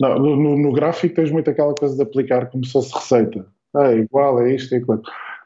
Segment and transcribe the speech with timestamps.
[0.00, 3.46] Não, no, no, gráfico tens muito aquela coisa de aplicar como se fosse receita.
[3.76, 5.02] É igual, é isto, é aquilo.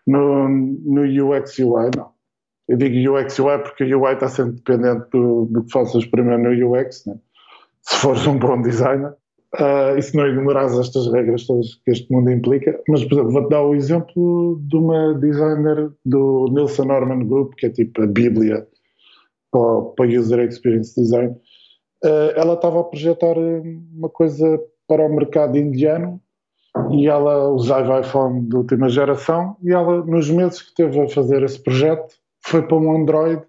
[0.06, 2.10] No, no UX UI, não.
[2.66, 6.42] Eu digo UX UI porque o UI está sempre dependente do, do que faças primeiro
[6.42, 7.18] no UX, né?
[7.82, 9.14] se fores um bom designer.
[9.54, 12.78] Uh, e se não ignorares estas regras todas que este mundo implica.
[12.86, 17.66] Mas, por exemplo, vou-te dar o exemplo de uma designer do Nielsen Norman Group, que
[17.66, 18.66] é tipo a bíblia
[19.50, 21.34] para, para User Experience Design.
[22.04, 26.20] Uh, ela estava a projetar uma coisa para o mercado indiano
[26.90, 31.42] e ela usava iPhone de última geração e ela, nos meses que teve a fazer
[31.42, 33.42] esse projeto, foi para um Android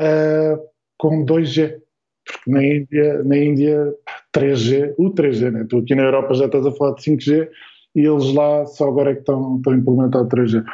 [0.00, 0.58] uh,
[0.98, 1.80] com 2G.
[2.24, 3.94] Porque na Índia, na Índia
[4.34, 5.66] 3G, o 3G, né?
[5.68, 7.48] tu aqui na Europa já estás a falar de 5G
[7.94, 10.64] e eles lá só agora é que estão, estão a implementar o 3G.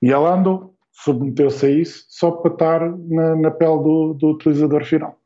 [0.00, 4.84] E ela andou, submeteu-se a isso só para estar na, na pele do, do utilizador
[4.84, 5.16] final.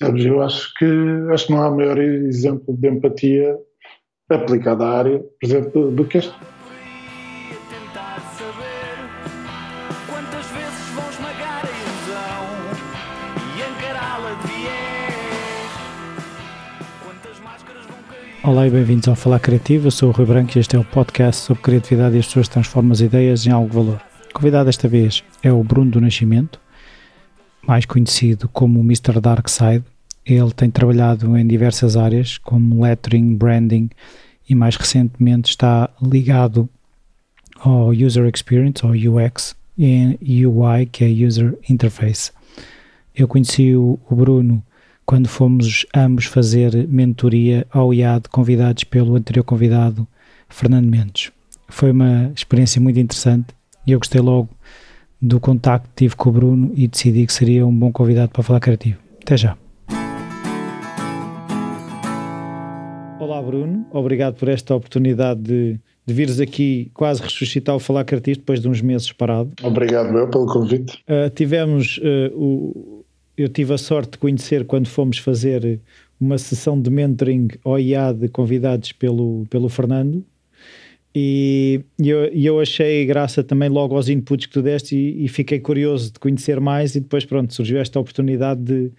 [0.00, 0.86] Sabes, eu acho que,
[1.32, 3.56] acho que não há maior exemplo de empatia
[4.30, 6.32] aplicada à área, por exemplo, do que este.
[18.44, 19.88] Olá e bem-vindos ao Falar Criativo.
[19.88, 22.46] Eu sou o Rui Branco e este é o podcast sobre criatividade e as pessoas
[22.46, 24.00] transformam as ideias em algo de valor.
[24.32, 26.60] Convidado desta vez é o Bruno do Nascimento,
[27.68, 29.20] mais conhecido como Mr.
[29.20, 29.84] Darkside.
[30.24, 33.90] Ele tem trabalhado em diversas áreas, como lettering, branding
[34.48, 36.66] e mais recentemente está ligado
[37.60, 42.32] ao User Experience, ou UX, e UI, que é User Interface.
[43.14, 44.62] Eu conheci o Bruno
[45.04, 50.06] quando fomos ambos fazer mentoria ao IAD, convidados pelo anterior convidado,
[50.48, 51.30] Fernando Mendes.
[51.68, 53.48] Foi uma experiência muito interessante
[53.86, 54.48] e eu gostei logo
[55.20, 58.42] do contacto que tive com o Bruno e decidi que seria um bom convidado para
[58.42, 58.98] falar criativo.
[59.20, 59.56] Até já.
[63.18, 68.38] Olá Bruno, obrigado por esta oportunidade de, de vires aqui quase ressuscitar o Falar Criativo
[68.38, 69.50] depois de uns meses parado.
[69.62, 71.02] Obrigado eu pelo convite.
[71.08, 72.98] Uh, tivemos uh, o
[73.36, 75.80] eu tive a sorte de conhecer quando fomos fazer
[76.20, 80.24] uma sessão de mentoring ao IAD convidados pelo, pelo Fernando
[81.20, 85.28] e, e eu, eu, achei graça também logo aos inputs que tu deste e, e,
[85.28, 88.92] fiquei curioso de conhecer mais e depois pronto, surgiu esta oportunidade de,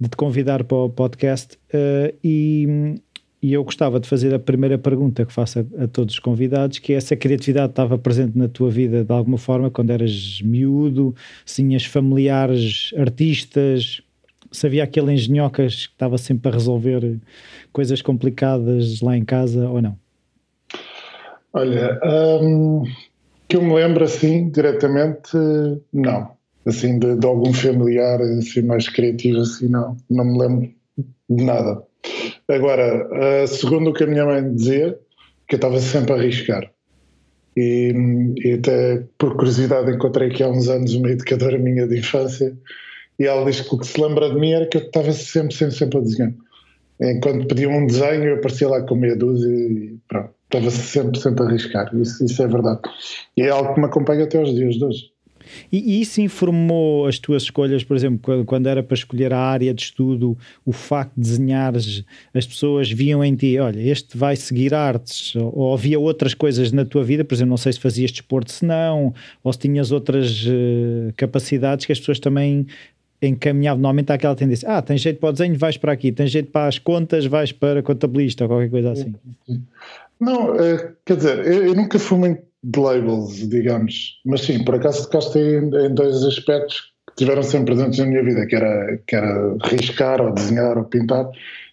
[0.00, 2.96] de te convidar para o podcast uh, e,
[3.40, 6.80] e eu gostava de fazer a primeira pergunta que faço a, a, todos os convidados,
[6.80, 10.40] que é se a criatividade estava presente na tua vida de alguma forma quando eras
[10.42, 11.14] miúdo,
[11.46, 14.02] se tinhas familiares artistas,
[14.50, 17.20] se havia aquele engenhocas que estava sempre a resolver
[17.72, 20.03] coisas complicadas lá em casa ou não?
[21.54, 22.00] Olha,
[22.42, 22.82] um,
[23.48, 25.30] que eu me lembro assim, diretamente,
[25.92, 26.32] não.
[26.66, 29.96] Assim, de, de algum familiar assim, mais criativo, assim, não.
[30.10, 30.70] Não me lembro
[31.30, 31.82] de nada.
[32.48, 34.98] Agora, segundo o que a minha mãe dizia,
[35.46, 36.70] que eu estava sempre a arriscar.
[37.56, 42.52] E, e, até por curiosidade encontrei aqui há uns anos uma educadora minha de infância
[43.16, 45.54] e ela diz que o que se lembra de mim era que eu estava sempre,
[45.54, 46.32] sempre, sempre a desenhar.
[47.00, 51.42] Enquanto pediam um desenho, eu aparecia lá com meia dúzia e pronto, estava sempre, sempre
[51.42, 51.90] a arriscar.
[51.96, 52.80] Isso, isso é verdade.
[53.36, 55.14] E é algo que me acompanha até os dias de hoje.
[55.70, 59.74] E, e, isso informou as tuas escolhas, por exemplo, quando, era para escolher a área
[59.74, 64.72] de estudo, o facto de desenhares, as pessoas viam em ti, olha, este vai seguir
[64.72, 68.10] artes, ou, ou havia outras coisas na tua vida, por exemplo, não sei se fazias
[68.10, 72.66] desporto, se não, ou se tinhas outras uh, capacidades que as pessoas também
[73.22, 76.26] encaminhavam, normalmente há aquela tendência, ah, tem jeito para o desenho, vais para aqui, tem
[76.26, 79.14] jeito para as contas, vais para contabilista, ou qualquer coisa assim.
[80.24, 84.20] Não, eh, quer dizer, eu, eu nunca fui muito de labels, digamos.
[84.24, 88.24] Mas sim, por acaso tocaste em, em dois aspectos que tiveram sempre presentes na minha
[88.24, 91.28] vida, que era, que era riscar, ou desenhar, ou pintar,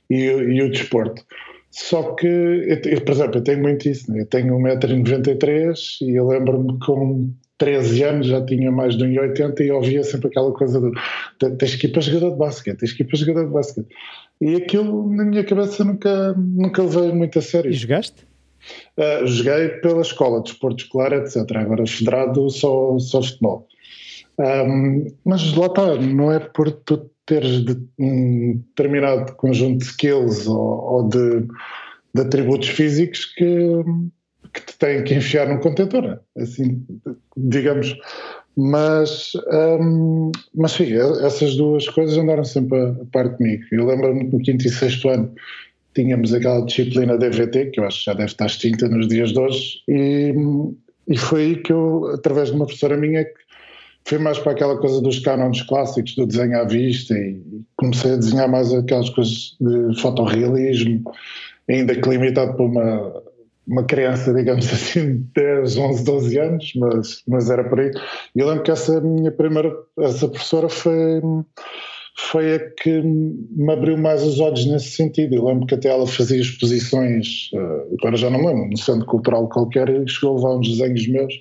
[0.09, 1.23] e, e o desporto.
[1.71, 4.21] Só que, eu, por exemplo, eu tenho muito isso, né?
[4.21, 9.71] eu tenho 1,93m e eu lembro-me com 13 anos já tinha mais de 1,80m e
[9.71, 10.91] ouvia sempre aquela coisa do
[11.57, 13.87] tens que ir para jogador de basquete, tens que ir para jogador de basquete.
[14.41, 17.71] E aquilo na minha cabeça nunca, nunca levei muito a sério.
[17.71, 18.30] E jogaste?
[18.97, 21.37] Uh, joguei pela escola de esporte escolar, etc.
[21.55, 23.67] Agora federado só, só futebol.
[24.39, 30.47] Um, mas lá está, não é por tu teres de, um determinado conjunto de skills
[30.47, 31.47] ou, ou de,
[32.13, 33.83] de, atributos físicos que,
[34.53, 36.19] que te têm que enfiar num contentor, né?
[36.37, 36.85] assim,
[37.37, 37.95] digamos.
[38.57, 39.31] Mas,
[39.79, 40.91] um, mas sim,
[41.23, 43.63] essas duas coisas andaram sempre a, a par comigo.
[43.71, 45.33] Eu lembro-me no quinto e sexto ano
[45.93, 49.39] tínhamos aquela disciplina DVT, que eu acho que já deve estar extinta nos dias de
[49.39, 50.33] hoje, e,
[51.07, 53.41] e foi aí que eu, através de uma professora minha, que
[54.05, 57.41] fui mais para aquela coisa dos cânones clássicos, do desenho à vista, e
[57.75, 61.03] comecei a desenhar mais aquelas coisas de fotorrealismo,
[61.69, 63.23] ainda que limitado para uma,
[63.67, 67.91] uma criança, digamos assim, de 10, 11, 12 anos, mas, mas era por aí.
[68.35, 71.21] E eu lembro que essa minha primeira, essa professora foi,
[72.15, 75.35] foi a que me abriu mais os olhos nesse sentido.
[75.35, 79.47] Eu lembro que até ela fazia exposições, eh, agora já não lembro, no centro cultural
[79.49, 81.33] qualquer, e chegou a levar uns desenhos meus,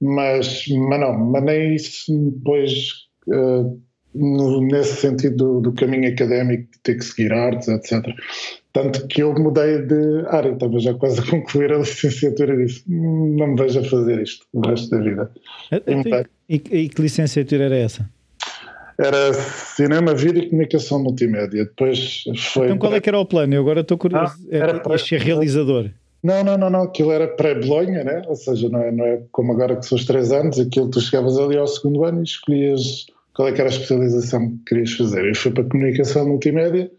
[0.00, 2.72] mas, mas não, mas nem isso depois,
[3.28, 3.80] uh,
[4.14, 8.04] no, nesse sentido do, do, caminho académico, de ter que seguir artes, etc.
[8.72, 12.84] Tanto que eu mudei de área, estava já quase a concluir a licenciatura e disse:
[12.88, 15.30] hum, não me vejo a fazer isto o resto da vida.
[16.48, 18.10] E, e, e que licenciatura era essa?
[18.98, 21.64] Era cinema, vídeo e comunicação multimédia.
[21.64, 22.66] Depois foi.
[22.66, 23.54] Então qual é que era o plano?
[23.54, 24.34] Eu agora estou curioso.
[24.52, 24.98] Ah, era para...
[24.98, 25.90] ser realizador.
[26.22, 26.82] Não, não, não, não.
[26.82, 28.22] Aquilo era pré-Bolonha, né?
[28.26, 30.58] Ou seja, não é, não é como agora que são os três anos.
[30.58, 34.50] Aquilo tu chegavas ali ao segundo ano e escolhias qual é que era a especialização
[34.50, 35.26] que querias fazer.
[35.26, 36.90] Eu fui para comunicação multimédia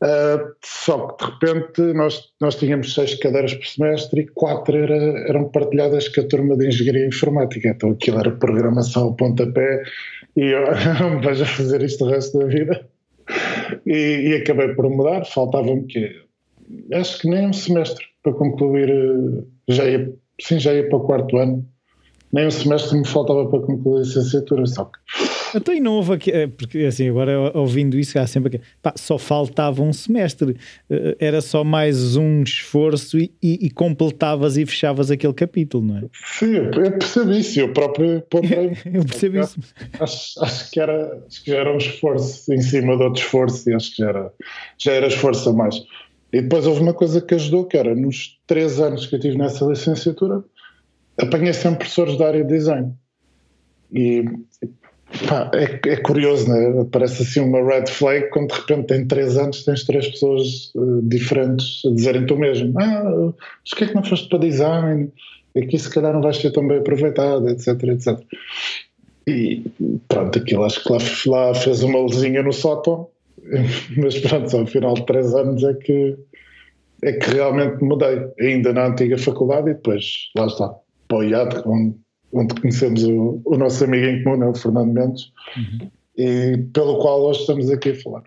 [0.00, 4.94] Uh, só que de repente nós, nós tínhamos seis cadeiras por semestre e quatro era,
[5.28, 7.68] eram partilhadas com a turma de Engenharia Informática.
[7.68, 9.82] Então aquilo era programação ao pontapé
[10.36, 10.62] e eu
[11.10, 12.88] me vejo a fazer isto o resto da vida.
[13.86, 16.10] E, e acabei por mudar, faltava-me que
[16.94, 21.04] acho que nem um semestre para concluir, ah, já ia, sim, já ia para o
[21.04, 21.66] quarto ano,
[22.32, 24.98] nem um semestre me faltava para concluir a licenciatura, só que
[25.54, 28.92] então e não houve aqui, é, porque assim, agora ouvindo isso, há sempre aqui, pá,
[28.96, 30.56] só faltava um semestre,
[30.90, 35.98] eh, era só mais um esforço e, e, e completavas e fechavas aquele capítulo, não
[35.98, 36.02] é?
[36.12, 38.76] Sim, eu percebi isso, eu próprio ponderei.
[38.92, 39.58] eu percebi isso.
[39.98, 43.68] Acho, acho, que era, acho que já era um esforço em cima de outro esforço
[43.70, 44.32] e acho que já era,
[44.78, 45.76] já era esforço a mais.
[46.32, 49.38] E depois houve uma coisa que ajudou, que era nos três anos que eu tive
[49.38, 50.44] nessa licenciatura,
[51.16, 52.92] apanhei sempre professores da área de design.
[53.92, 54.24] E
[55.26, 56.86] Pá, é, é, curioso, né?
[56.92, 61.00] Parece assim uma red flag quando de repente em três anos tens três pessoas uh,
[61.02, 62.78] diferentes a dizerem-te o mesmo.
[62.78, 63.32] Ah,
[63.64, 65.10] mas que é que não foste para design?
[65.56, 68.20] Aqui se calhar não vais ser tão bem aproveitado, etc, etc.
[69.26, 69.64] E
[70.06, 73.08] pronto, aquilo acho que lá, lá fez uma luzinha no sótão,
[73.96, 76.16] mas pronto, ao final de três anos é que,
[77.02, 80.74] é que realmente mudei, ainda na antiga faculdade e depois lá está,
[81.08, 81.94] para o IAD, onde
[82.32, 85.88] onde conhecemos o, o nosso amigo em comum, né, o Fernando Mendes, uhum.
[86.16, 88.22] e pelo qual hoje estamos aqui a falar.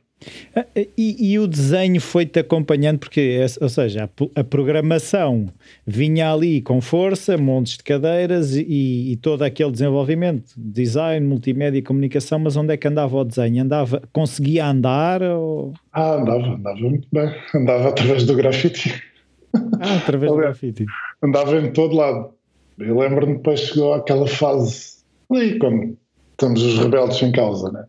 [0.55, 5.47] Ah, e, e, o desenho foi-te acompanhando, porque, ou seja, a, a, programação
[5.85, 11.81] vinha ali com força, montes de cadeiras e, e, todo aquele desenvolvimento, design, multimédia e
[11.81, 13.63] comunicação, mas onde é que andava o desenho?
[13.63, 15.23] Andava, conseguia andar?
[15.23, 15.73] Ou...
[15.91, 19.01] Ah, andava, andava muito bem, andava através do grafite.
[19.79, 20.85] Ah, através do grafite.
[21.23, 22.29] Andava em todo lado
[22.83, 24.97] eu lembro-me depois chegou aquela fase,
[25.31, 25.97] ali quando
[26.31, 27.85] estamos os rebeldes em causa, né?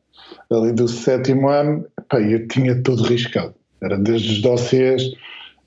[0.50, 3.54] ali do sétimo ano, pá, eu tinha tudo riscado.
[3.82, 5.10] Era desde os dossiês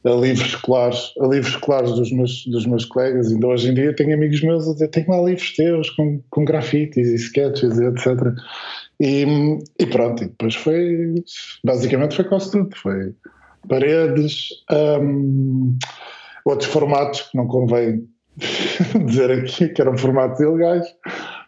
[0.05, 3.95] a livros escolares, a livros escolares dos meus, dos meus colegas, ainda hoje em dia
[3.95, 8.05] tenho amigos meus a dizer, tenho lá livros teus com, com grafites e sketches etc.
[8.99, 9.25] E,
[9.79, 11.15] e pronto, e depois foi,
[11.63, 13.13] basicamente foi quase tudo, foi
[13.67, 15.75] paredes, um,
[16.45, 18.07] outros formatos que não convém
[19.05, 20.85] dizer aqui que eram formatos ilegais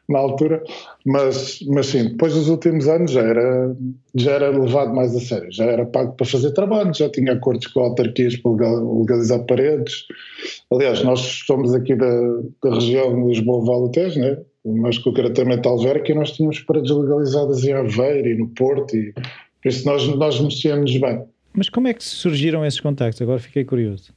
[0.10, 0.64] na altura,
[1.06, 3.76] mas, mas sim, depois dos últimos anos já era,
[4.16, 7.68] já era levado mais a sério, já era pago para fazer trabalho, já tinha acordos
[7.68, 10.06] com autarquias para legalizar paredes.
[10.72, 12.10] Aliás, nós somos aqui da,
[12.64, 14.38] da região Lisboa-Vale Tejo, né?
[14.66, 19.70] mais concretamente Alverca, e nós tínhamos paredes legalizadas em Aveiro e no Porto, e por
[19.70, 21.24] isso nós, nós mexíamos bem.
[21.54, 23.22] Mas como é que surgiram esses contactos?
[23.22, 24.14] Agora fiquei curioso.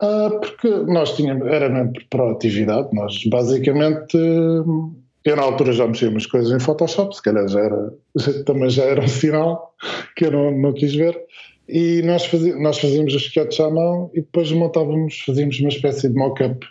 [0.00, 6.26] Ah, porque nós tínhamos, era mesmo proatividade, nós basicamente, eu na altura já mexia umas
[6.26, 7.92] coisas em Photoshop, se calhar já era,
[8.46, 9.74] também já era um sinal
[10.16, 11.18] que eu não, não quis ver,
[11.68, 16.08] e nós, fazíamos, nós fazíamos os sketches à mão e depois montávamos, fazíamos uma espécie
[16.08, 16.66] de mock-up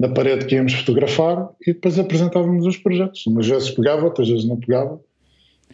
[0.00, 3.26] na parede que íamos fotografar e depois apresentávamos os projetos.
[3.26, 5.00] Umas vezes pegava, outras vezes não pegava,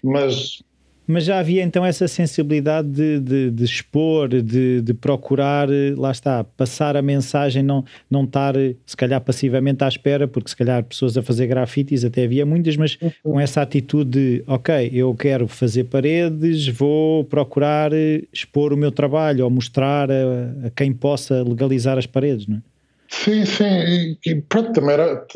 [0.03, 0.63] mas
[1.07, 6.43] mas já havia então essa sensibilidade de, de, de expor, de, de, procurar, lá está,
[6.45, 8.55] passar a mensagem, não, não estar
[8.87, 12.77] se calhar passivamente à espera, porque se calhar pessoas a fazer grafites até havia muitas,
[12.77, 17.93] mas com essa atitude de ok, eu quero fazer paredes, vou procurar
[18.33, 22.61] expor o meu trabalho ou mostrar a, a quem possa legalizar as paredes, não é?
[23.09, 25.27] Sim, sim, e pronto, também era,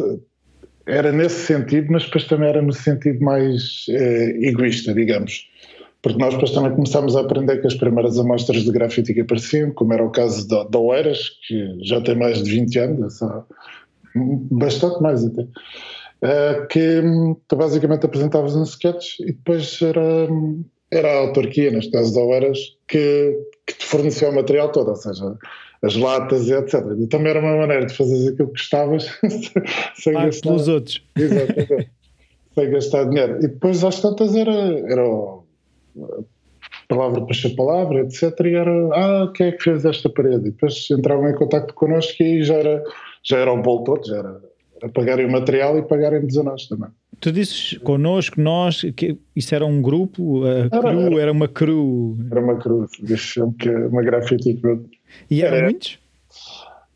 [0.86, 5.46] era nesse sentido, mas depois também era no sentido mais eh, egoísta, digamos
[6.02, 9.72] porque nós depois também começámos a aprender que as primeiras amostras de grafite que apareciam,
[9.72, 13.20] como era o caso da, da Oeiras, que já tem mais de 20 anos,
[14.50, 15.46] bastante mais até,
[16.22, 17.02] eh, que
[17.52, 20.28] basicamente apresentavas um sketch e depois era,
[20.90, 23.36] era a autarquia, neste caso da Oeiras, que,
[23.66, 25.36] que te fornecia o material todo, ou seja,
[25.82, 26.84] as latas e etc.
[27.00, 29.08] E também era uma maneira de fazer aquilo que gostavas
[29.94, 30.48] sem ah, gastar.
[30.48, 31.04] pelos outros.
[31.16, 31.90] Exatamente.
[32.54, 33.38] sem gastar dinheiro.
[33.38, 34.52] E depois às tantas era,
[34.90, 35.04] era
[36.88, 38.22] palavra para ser palavra, etc.
[38.44, 40.48] E era, ah, quem é que fez esta parede?
[40.48, 42.82] E depois entravam em contato connosco e já era,
[43.22, 44.40] já era o bolo todo, já era,
[44.80, 46.88] era pagarem o material e pagarem-nos a nós também.
[47.20, 51.48] Tu disses connosco, nós, que isso era um grupo, a era, crew, era, era uma
[51.48, 52.16] crew.
[52.30, 52.86] Era uma crew,
[53.58, 54.88] que é uma grafite crew.
[55.28, 55.98] E eram era, muitos?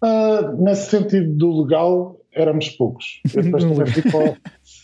[0.02, 3.20] Uh, nesse sentido do legal, éramos poucos.
[3.34, 4.36] Eu depois também fui, para,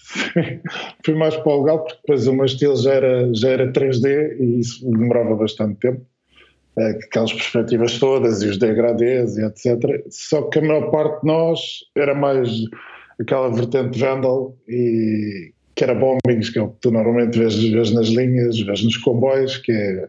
[1.04, 4.36] fui mais para o legal, porque depois o meu estilo já era, já era 3D
[4.40, 6.00] e isso demorava bastante tempo.
[6.76, 10.04] Uh, aquelas perspectivas todas e os degradês e etc.
[10.08, 11.60] Só que a maior parte de nós
[11.96, 12.48] era mais
[13.20, 17.92] aquela vertente Vandal e que era bombings, que é o que tu normalmente vês, vês
[17.92, 20.08] nas linhas, vês nos comboios, que é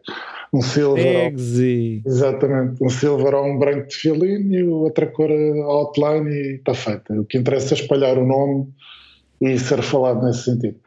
[0.52, 1.32] um silver.
[1.36, 2.02] E...
[2.06, 7.14] Exatamente, um silver ou um branco de filine e outra cor outline e está feita.
[7.14, 8.68] O que interessa é espalhar o nome
[9.42, 10.78] e ser falado nesse sentido.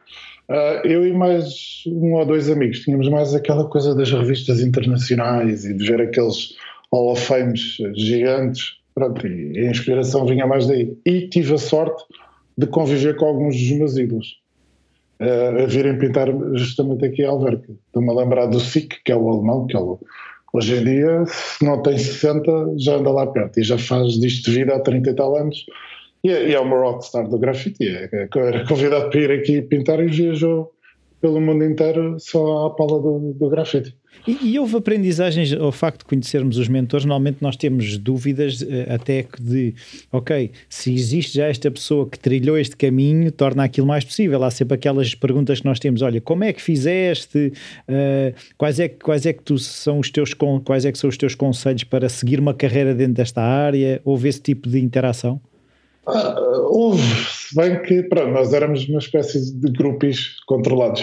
[0.49, 5.65] Uh, eu e mais um ou dois amigos tínhamos mais aquela coisa das revistas internacionais
[5.65, 6.55] e de ver aqueles
[6.91, 10.95] Hall of Fames gigantes Pronto, e a inspiração vinha mais daí.
[11.05, 12.03] E tive a sorte
[12.57, 14.39] de conviver com alguns dos meus ídolos.
[15.19, 17.71] Uh, a virem pintar justamente aqui a Alverca.
[17.87, 19.99] Estou-me a lembrar do SIC, que é o alemão, que é o,
[20.53, 24.51] hoje em dia, se não tem 60, já anda lá perto e já faz disto
[24.51, 25.65] vida há 30 e tal anos.
[26.23, 27.85] E é, e é uma rockstar do grafite.
[27.85, 30.71] É, é, era convidado para ir aqui pintar e viajou
[31.19, 33.95] pelo mundo inteiro só à pala do, do grafite.
[34.27, 37.05] E, e, houve aprendizagens ao facto de conhecermos os mentores.
[37.05, 39.73] Normalmente nós temos dúvidas eh, até que de,
[40.11, 44.43] ok, se existe já esta pessoa que trilhou este caminho, torna aquilo mais possível.
[44.43, 47.53] Há sempre aquelas perguntas que nós temos: olha, como é que fizeste?
[47.87, 51.17] Uh, quais é quais é que tu são os teus quais é que são os
[51.17, 54.01] teus conselhos para seguir uma carreira dentro desta área?
[54.05, 55.41] Houve esse tipo de interação?
[56.05, 56.35] Ah,
[56.67, 61.01] houve, se bem que pronto, nós éramos uma espécie de grupos controlados.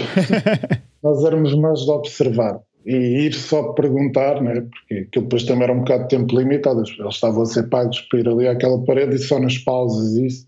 [1.02, 4.66] nós éramos mais de observar e ir só perguntar, né?
[4.70, 8.00] porque aquilo depois também era um bocado de tempo limitado, eles estavam a ser pagos
[8.02, 10.46] para ir ali àquela parede e só nas pausas isso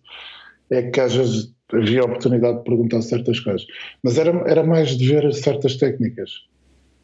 [0.71, 3.66] é que às vezes havia oportunidade de perguntar certas coisas.
[4.02, 6.30] Mas era, era mais de ver certas técnicas.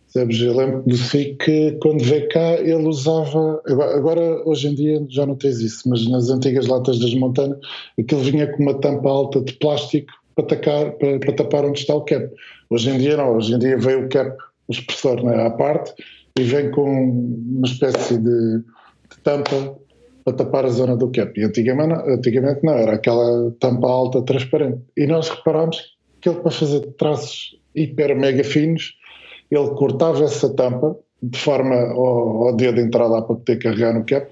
[0.09, 3.63] Sabes, eu lembro do SIC que quando veio cá ele usava,
[3.95, 7.59] agora hoje em dia já não tens isso, mas nas antigas latas das montanhas
[7.99, 11.95] aquilo vinha com uma tampa alta de plástico para, tacar, para, para tapar onde está
[11.95, 12.27] o cap.
[12.71, 14.35] Hoje em dia não, hoje em dia veio o cap
[14.69, 15.93] o expressor né, à parte
[16.39, 19.77] e vem com uma espécie de, de tampa
[20.25, 21.39] para tapar a zona do cap.
[21.39, 24.81] E antigamente, antigamente não, era aquela tampa alta transparente.
[24.97, 28.95] E nós reparámos que ele para fazer traços hiper mega finos,
[29.51, 34.05] ele cortava essa tampa de forma ao, ao dedo entrar lá para poder carregar no
[34.05, 34.31] cap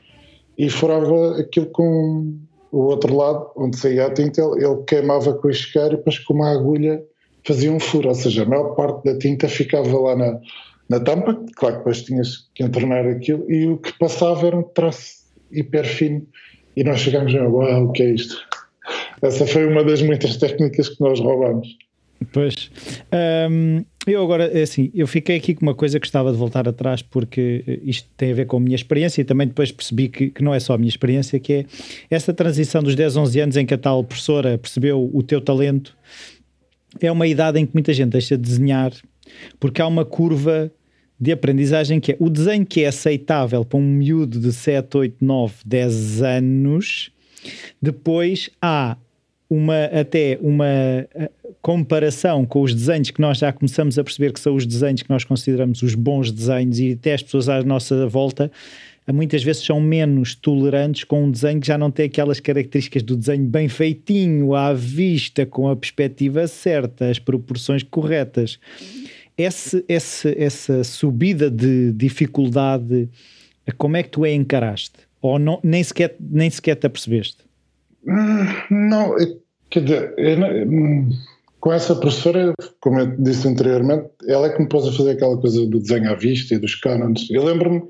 [0.57, 2.39] e furava aquilo com
[2.73, 6.19] o outro lado, onde saía a tinta, ele, ele queimava com o isqueiro e depois
[6.19, 7.03] com uma agulha
[7.45, 10.41] fazia um furo, ou seja, a maior parte da tinta ficava lá na,
[10.91, 14.65] na tampa, claro que depois tinhas que entornar aquilo, e o que passava era um
[14.65, 16.27] traço hiper fino,
[16.77, 18.37] e nós chegámos a, uau, o que é isto?
[19.23, 21.69] Essa foi uma das muitas técnicas que nós roubamos.
[22.33, 22.71] Pois,
[23.51, 26.69] um, eu agora, é assim, eu fiquei aqui com uma coisa que gostava de voltar
[26.69, 30.31] atrás porque isto tem a ver com a minha experiência e também depois percebi que,
[30.31, 31.67] que não é só a minha experiência, que é
[32.11, 35.97] essa transição dos 10, 11 anos em que a tal professora percebeu o teu talento
[37.01, 38.93] é uma idade em que muita gente deixa de desenhar
[39.59, 40.71] porque há uma curva
[41.19, 45.25] de aprendizagem que é o desenho que é aceitável para um miúdo de 7, 8,
[45.25, 47.11] 9, 10 anos.
[47.81, 48.97] Depois há
[49.49, 51.31] uma até uma eh,
[51.63, 55.11] comparação com os desenhos que nós já começamos a perceber que são os desenhos que
[55.11, 58.51] nós consideramos os bons desenhos e até as pessoas à nossa volta
[59.13, 63.17] muitas vezes são menos tolerantes com um desenho que já não tem aquelas características do
[63.17, 68.59] desenho bem feitinho, à vista, com a perspectiva certa, as proporções corretas.
[69.39, 73.09] Esse, esse, essa subida de dificuldade,
[73.77, 74.99] como é que tu a encaraste?
[75.21, 77.46] Ou não, nem, sequer, nem sequer te apercebeste?
[78.71, 79.17] Não,
[79.69, 80.15] quer dizer,
[80.69, 81.11] hum,
[81.61, 85.37] com essa professora, como eu disse anteriormente, ela é que me pôs a fazer aquela
[85.37, 87.29] coisa do desenho à vista e dos cânones.
[87.31, 87.83] Eu lembro-me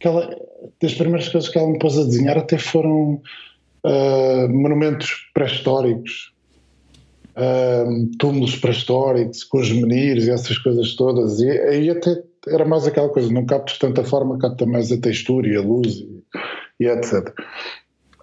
[0.00, 0.36] que ela,
[0.82, 3.22] das primeiras coisas que ela me pôs a desenhar até foram
[3.84, 6.32] uh, monumentos pré-históricos,
[7.36, 11.40] uh, túmulos pré-históricos, com os menires e essas coisas todas.
[11.40, 15.46] E aí até era mais aquela coisa, não captas tanta forma, capta mais a textura
[15.46, 16.24] e a luz e,
[16.80, 17.32] e etc.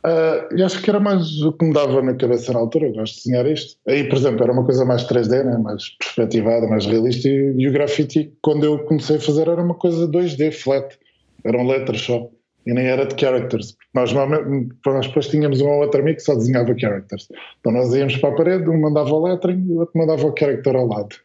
[0.08, 2.94] Uh, e acho que era mais o que me dava na cabeça na altura, eu
[2.94, 3.78] gosto de desenhar isto.
[3.86, 5.58] Aí, por exemplo, era uma coisa mais 3D, né?
[5.58, 9.76] mais perspectivada, mais realista, e, e o grafite, quando eu comecei a fazer, era uma
[9.76, 10.98] coisa 2D, flat,
[11.44, 12.30] eram letras só,
[12.66, 13.76] e nem era de characters.
[13.94, 17.28] Nós, nós depois tínhamos um ou outro amigo que só desenhava characters.
[17.60, 20.34] Então nós íamos para a parede, um mandava o lettering e o outro mandava o
[20.38, 21.16] character ao lado.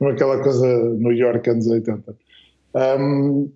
[0.00, 0.66] Aquela coisa
[0.98, 2.14] New York anos 80.
[2.76, 3.50] Um,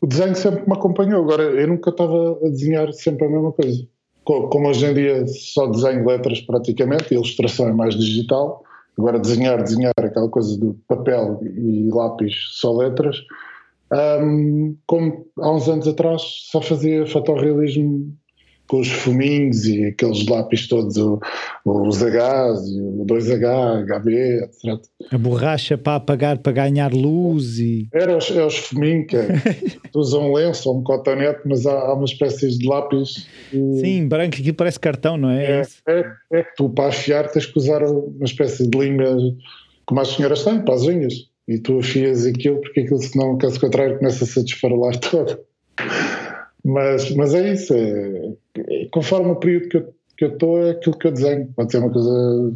[0.00, 1.22] o desenho sempre me acompanhou.
[1.22, 3.86] Agora, eu nunca estava a desenhar sempre a mesma coisa.
[4.24, 8.64] Como hoje em dia só desenho letras praticamente, a ilustração é mais digital.
[8.98, 13.18] Agora, desenhar, desenhar, aquela coisa do papel e lápis, só letras.
[13.92, 18.12] Um, como há uns anos atrás só fazia fotorrealismo
[18.66, 20.96] com os fuminhos e aqueles lápis todos,
[21.64, 24.84] os Hs, o 2H, HB, etc.
[25.10, 27.88] A borracha para apagar, para ganhar luz e...
[27.92, 29.16] Era os, é os fuminhos que
[29.94, 33.26] usam um lenço ou um cotonete, mas há, há uma espécie de lápis...
[33.52, 33.80] E...
[33.80, 35.60] Sim, branco, aquilo parece cartão, não é?
[35.60, 39.16] É, é, é, que tu para afiar tens que usar uma espécie de linha
[39.86, 41.14] como as senhoras têm, para as unhas.
[41.48, 45.38] E tu afias aquilo porque aquilo senão, caso contrário, começa-se a desfarolar todo.
[46.66, 50.70] Mas, mas é isso, é, é, conforme o período que eu, que eu estou, é
[50.70, 51.46] aquilo que eu desenho.
[51.54, 52.52] Pode ser uma coisa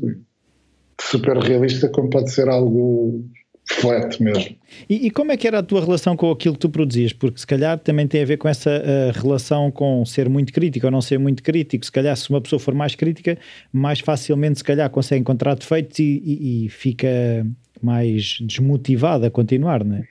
[1.00, 3.24] super realista, como pode ser algo
[3.70, 4.56] flat mesmo.
[4.88, 7.12] E, e, como é que era a tua relação com aquilo que tu produzias?
[7.12, 10.86] Porque se calhar também tem a ver com essa uh, relação com ser muito crítico
[10.86, 11.84] ou não ser muito crítico.
[11.84, 13.38] Se calhar se uma pessoa for mais crítica,
[13.72, 17.46] mais facilmente se calhar consegue encontrar defeitos e, e, e fica
[17.80, 20.04] mais desmotivada a continuar, não é?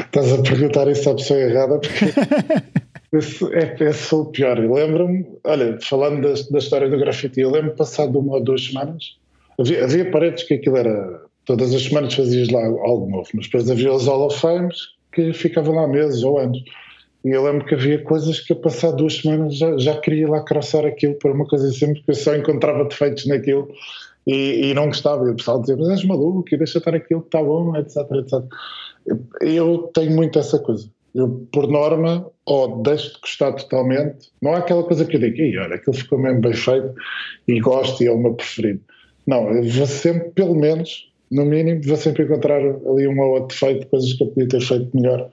[0.00, 2.06] Estás a perguntar isso à pessoa errada porque
[3.14, 4.58] Esse, é, esse foi o pior.
[4.58, 9.16] Lembro-me, olha, falando da, da, história do grafite, eu lembro-me passado uma ou duas semanas,
[9.58, 13.70] havia, havia, paredes que aquilo era, todas as semanas fazias lá algo novo, mas depois
[13.70, 16.58] havia os Hall of Fames que ficavam lá meses ou anos.
[17.24, 20.42] E eu lembro que havia coisas que eu passado duas semanas já, já queria lá
[20.42, 23.68] croçar aquilo por uma coisa assim, porque eu só encontrava defeitos naquilo
[24.26, 25.24] e, e não gostava.
[25.26, 27.96] E o pessoal dizia, mas és maluco, e deixa estar aquilo que está bom, etc,
[27.96, 28.44] etc.
[29.40, 30.86] Eu tenho muito essa coisa.
[31.14, 34.30] Eu, por norma, ou deixo de gostar totalmente.
[34.42, 36.92] Não há aquela coisa que eu digo, e olha, aquilo ficou mesmo bem feito
[37.46, 38.80] e gosto e é o meu preferido.
[39.26, 43.48] Não, eu vou sempre, pelo menos, no mínimo, vou sempre encontrar ali um ou outro
[43.48, 45.30] defeito, coisas que eu podia ter feito melhor.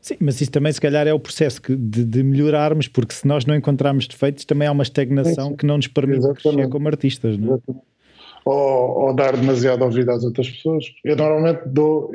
[0.00, 3.46] Sim, mas isso também se calhar é o processo de, de melhorarmos, porque se nós
[3.46, 6.42] não encontrarmos defeitos, também há uma estagnação sim, que não nos permite Exatamente.
[6.42, 7.58] crescer como artistas, não é?
[8.44, 10.86] Ou, ou, dar demasiado ouvido às outras pessoas.
[11.04, 12.10] Eu normalmente dou,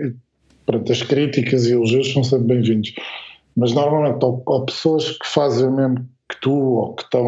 [0.68, 2.94] Pronto, as críticas e elogios são sempre bem-vindos.
[3.56, 7.24] Mas normalmente, ou, ou, pessoas que fazem o mesmo que tu, ou que estão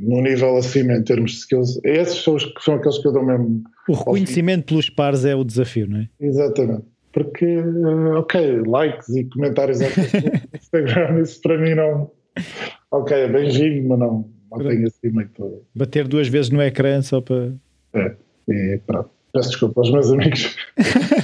[0.00, 3.26] no nível acima em termos de skills, esses são, os, são aqueles que eu dou
[3.26, 3.64] mesmo.
[3.88, 6.08] O reconhecimento pelos pares é o desafio, não é?
[6.20, 6.84] Exatamente.
[7.12, 9.86] Porque, uh, ok, likes e comentários no
[10.56, 12.12] Instagram, isso para mim não.
[12.92, 15.62] Ok, é bem-vindo, mas não, não tenho assim muito.
[15.74, 17.52] Bater duas vezes no ecrã só para.
[17.92, 18.14] É,
[18.48, 19.10] e pronto.
[19.32, 20.56] Peço desculpa aos meus amigos.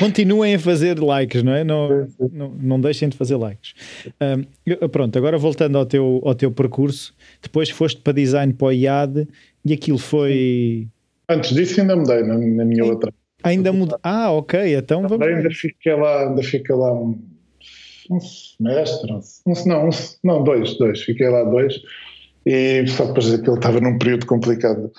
[0.00, 1.62] Continuem a fazer likes, não é?
[1.62, 3.74] Não, não, não deixem de fazer likes.
[4.18, 8.72] Um, pronto, agora voltando ao teu, ao teu percurso, depois foste para design para o
[8.72, 9.28] IAD
[9.62, 10.88] e aquilo foi.
[11.28, 13.12] Antes disso, ainda mudei na, na minha outra.
[13.42, 13.98] Ainda mudou.
[14.02, 15.26] Ah, ok, então vamos.
[15.26, 17.18] Ainda fiquei lá, ainda fiquei lá um,
[18.10, 19.20] um semestre, um,
[19.66, 19.90] não, um,
[20.24, 21.74] não, dois, dois, fiquei lá dois,
[22.46, 24.90] e só depois aquilo estava num período complicado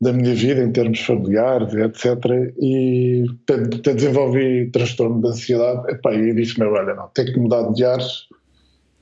[0.00, 2.54] da minha vida em termos familiares, etc.
[2.60, 5.92] E até desenvolvi transtorno de ansiedade.
[5.92, 8.26] Epá, e disse-me: olha, não, tenho que mudar de ares,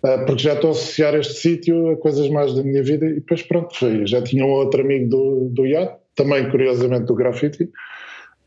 [0.02, 3.06] ah, porque já estou a associar este sítio a coisas mais da minha vida.
[3.06, 4.06] E depois, pronto, foi.
[4.06, 7.64] Já tinha um outro amigo do, do IAD, também curiosamente do grafite,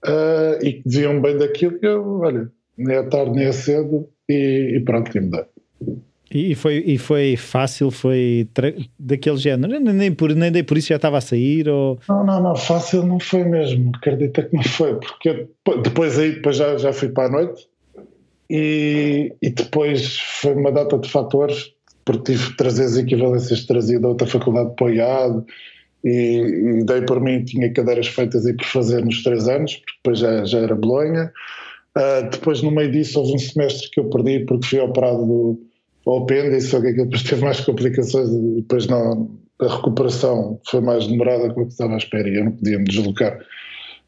[0.06, 1.78] uh, e que diziam bem daquilo.
[1.82, 5.46] E eu, olha, nem é tarde nem é cedo, e, e pronto, e mudei.
[6.32, 8.48] E foi, e foi fácil, foi
[9.00, 11.68] daquele género, nem, por, nem dei por isso já estava a sair?
[11.68, 12.00] Ou...
[12.08, 15.48] Não, não, não, fácil não foi mesmo, acredita que não foi, porque
[15.84, 17.68] depois aí depois já, já fui para a noite
[18.48, 21.74] e, e depois foi uma data de fatores,
[22.06, 25.46] porque tive trazer as equivalências trazidas a outra faculdade de apoiado
[26.04, 29.94] e, e dei por mim, tinha cadeiras feitas aí por fazer nos três anos, porque
[29.98, 31.32] depois já, já era Bolonha.
[31.98, 35.69] Uh, depois no meio disso houve um semestre que eu perdi porque fui operado do
[36.06, 39.30] ao apêndice, só que aquilo depois teve mais complicações e depois não,
[39.62, 42.86] a recuperação foi mais demorada do que estava à espera e eu não podia me
[42.86, 43.40] deslocar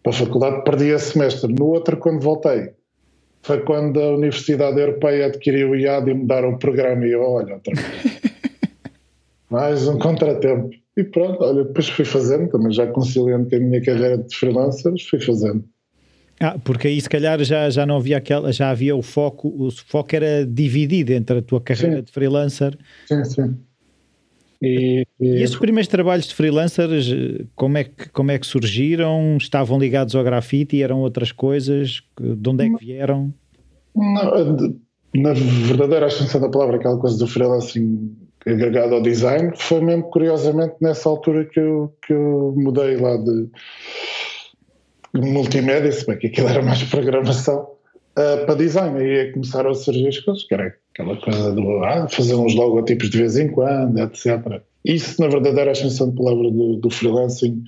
[0.04, 1.54] para a faculdade, perdi esse semestre.
[1.54, 2.72] No outro, quando voltei,
[3.44, 7.56] foi quando a Universidade Europeia adquiriu o IAD e mudaram o programa e eu, olha,
[7.56, 8.22] outra vez.
[9.50, 10.70] mais um contratempo.
[10.98, 15.08] E pronto, olha, depois fui fazendo, também já conciliando com a minha carreira de freelancers,
[15.08, 15.64] fui fazendo.
[16.42, 19.70] Ah, porque aí se calhar já, já não havia aquela, já havia o foco, o
[19.72, 22.04] foco era dividido entre a tua carreira sim.
[22.04, 22.76] de freelancer.
[23.08, 23.58] Sim, sim.
[24.60, 27.14] E, e, e, esses primeiros trabalhos de freelancers,
[27.56, 29.38] como é, que, como é que surgiram?
[29.38, 32.02] Estavam ligados ao grafite e eram outras coisas?
[32.20, 33.34] De onde é que vieram?
[33.96, 34.74] Não,
[35.14, 40.76] na verdadeira ascensão da palavra, aquela coisa do freelancing agregado ao design, foi mesmo curiosamente
[40.82, 43.48] nessa altura que eu, que eu mudei lá de
[45.14, 47.68] multimédia, se bem que aquilo era mais programação,
[48.12, 49.00] uh, para design.
[49.00, 52.56] Aí é começaram a surgir as coisas, que era aquela coisa do ah, fazer uns
[52.56, 54.62] logotipos de vez em quando, etc.
[54.84, 57.64] Isso, na verdade, era a ascensão de palavra do, do freelancing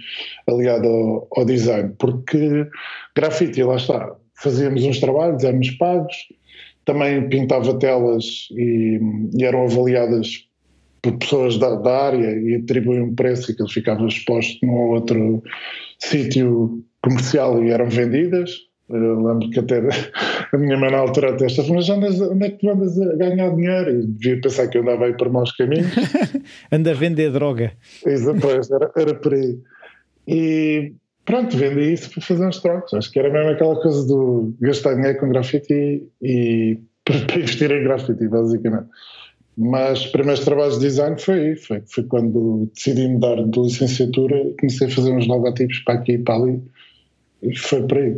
[0.48, 2.68] aliado ao, ao, design, porque
[3.16, 6.16] grafite, lá está, fazíamos uns trabalhos, éramos pagos,
[6.86, 9.00] também pintava telas e,
[9.38, 10.48] e eram avaliadas
[11.04, 14.74] por pessoas da, da, área e atribuíam um preço e que ele ficava exposto num
[14.74, 15.44] ou outro
[16.00, 18.52] sítio comercial e eram vendidas.
[18.90, 19.82] Eu lembro que até
[20.52, 23.16] a minha mãe na altura até estava, mas andas, onde é que tu andas a
[23.16, 23.90] ganhar dinheiro?
[23.92, 25.88] E devia pensar que eu andava aí por maus caminhos.
[26.72, 27.74] Anda a vender droga.
[28.06, 29.58] Exato, era, era por aí.
[30.28, 30.94] E
[31.26, 32.94] pronto, vendi isso para fazer uns trocos.
[32.94, 37.84] Acho que era mesmo aquela coisa do gastar dinheiro com grafite e, para investir em
[37.84, 38.88] grafite, basicamente.
[39.56, 44.36] Mas os primeiros trabalhos de design foi aí, foi, foi quando decidi mudar de licenciatura
[44.36, 46.62] e comecei a fazer uns logotipos para aqui e para ali
[47.56, 48.16] foi por aí.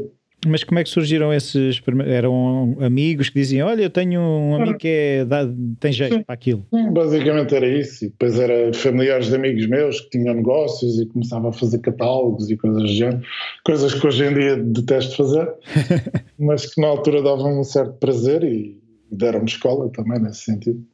[0.47, 1.81] Mas como é que surgiram esses?
[2.05, 5.41] Eram amigos que diziam: Olha, eu tenho um amigo que é, dá,
[5.79, 6.65] tem jeito sim, para aquilo.
[6.73, 8.05] Sim, basicamente era isso.
[8.05, 12.49] E depois era familiares de amigos meus que tinham negócios e começava a fazer catálogos
[12.51, 13.21] e coisas do género.
[13.65, 15.51] Coisas que hoje em dia detesto fazer,
[16.37, 18.79] mas que na altura davam um certo prazer e
[19.11, 20.85] deram-me escola também nesse sentido.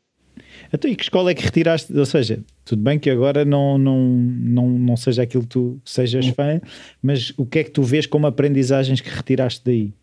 [0.73, 1.91] Então, e que escola é que retiraste?
[1.97, 6.27] Ou seja, tudo bem que agora não, não, não, não seja aquilo que tu sejas
[6.27, 6.61] fã,
[7.01, 9.93] mas o que é que tu vês como aprendizagens que retiraste daí?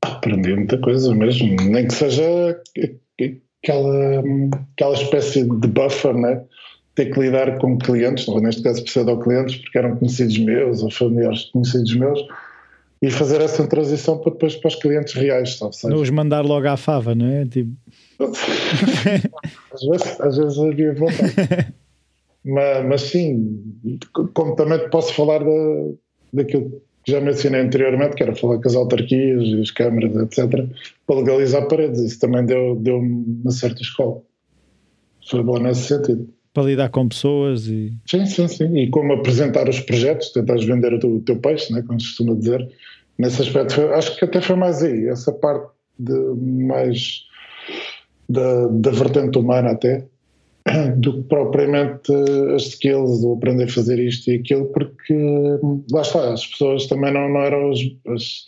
[0.00, 2.60] Aprendi muita coisa mesmo, nem que seja
[3.62, 4.22] aquela,
[4.74, 6.42] aquela espécie de buffer, né?
[6.94, 11.44] ter que lidar com clientes, ou neste caso pseudo-clientes, porque eram conhecidos meus ou familiares
[11.46, 12.20] conhecidos meus,
[13.00, 15.74] e fazer essa transição para depois para os clientes reais, sabe?
[15.84, 17.44] Não os mandar logo à fava, não é?
[17.46, 17.72] Tipo...
[18.30, 21.74] às, vezes, às vezes havia vontade.
[22.44, 23.62] mas, mas sim,
[24.34, 25.92] como também posso falar da,
[26.32, 30.66] daquilo que já mencionei anteriormente, que era falar com as autarquias, as câmaras, etc.,
[31.06, 32.00] para legalizar paredes.
[32.00, 34.22] Isso também deu, deu uma certa escola.
[35.28, 36.28] Foi bom nesse sentido.
[36.54, 37.92] Para lidar com pessoas e.
[38.06, 38.76] Sim, sim, sim.
[38.76, 42.08] E como apresentar os projetos, tentares vender o teu, o teu peixe, né, como se
[42.08, 42.68] costuma dizer.
[43.18, 46.12] Nesse aspecto, foi, acho que até foi mais aí, essa parte de
[46.64, 47.24] mais
[48.28, 50.04] da, da vertente humana até,
[50.96, 52.12] do que propriamente
[52.54, 55.14] as skills, ou aprender a fazer isto e aquilo, porque
[55.90, 58.44] lá está, as pessoas também não, não eram as, as,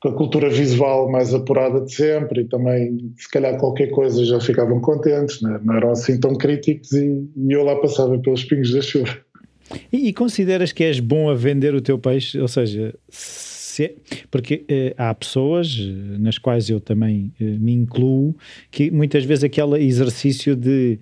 [0.00, 4.40] com a cultura visual mais apurada de sempre e também, se calhar, qualquer coisa já
[4.40, 5.60] ficavam contentes, né?
[5.62, 9.16] não eram assim tão críticos e, e eu lá passava pelos pingos da chuva.
[9.92, 12.40] E, e consideras que és bom a vender o teu peixe?
[12.40, 13.49] Ou seja, se,
[14.30, 18.36] porque eh, há pessoas, eh, nas quais eu também eh, me incluo,
[18.70, 20.98] que muitas vezes aquele exercício de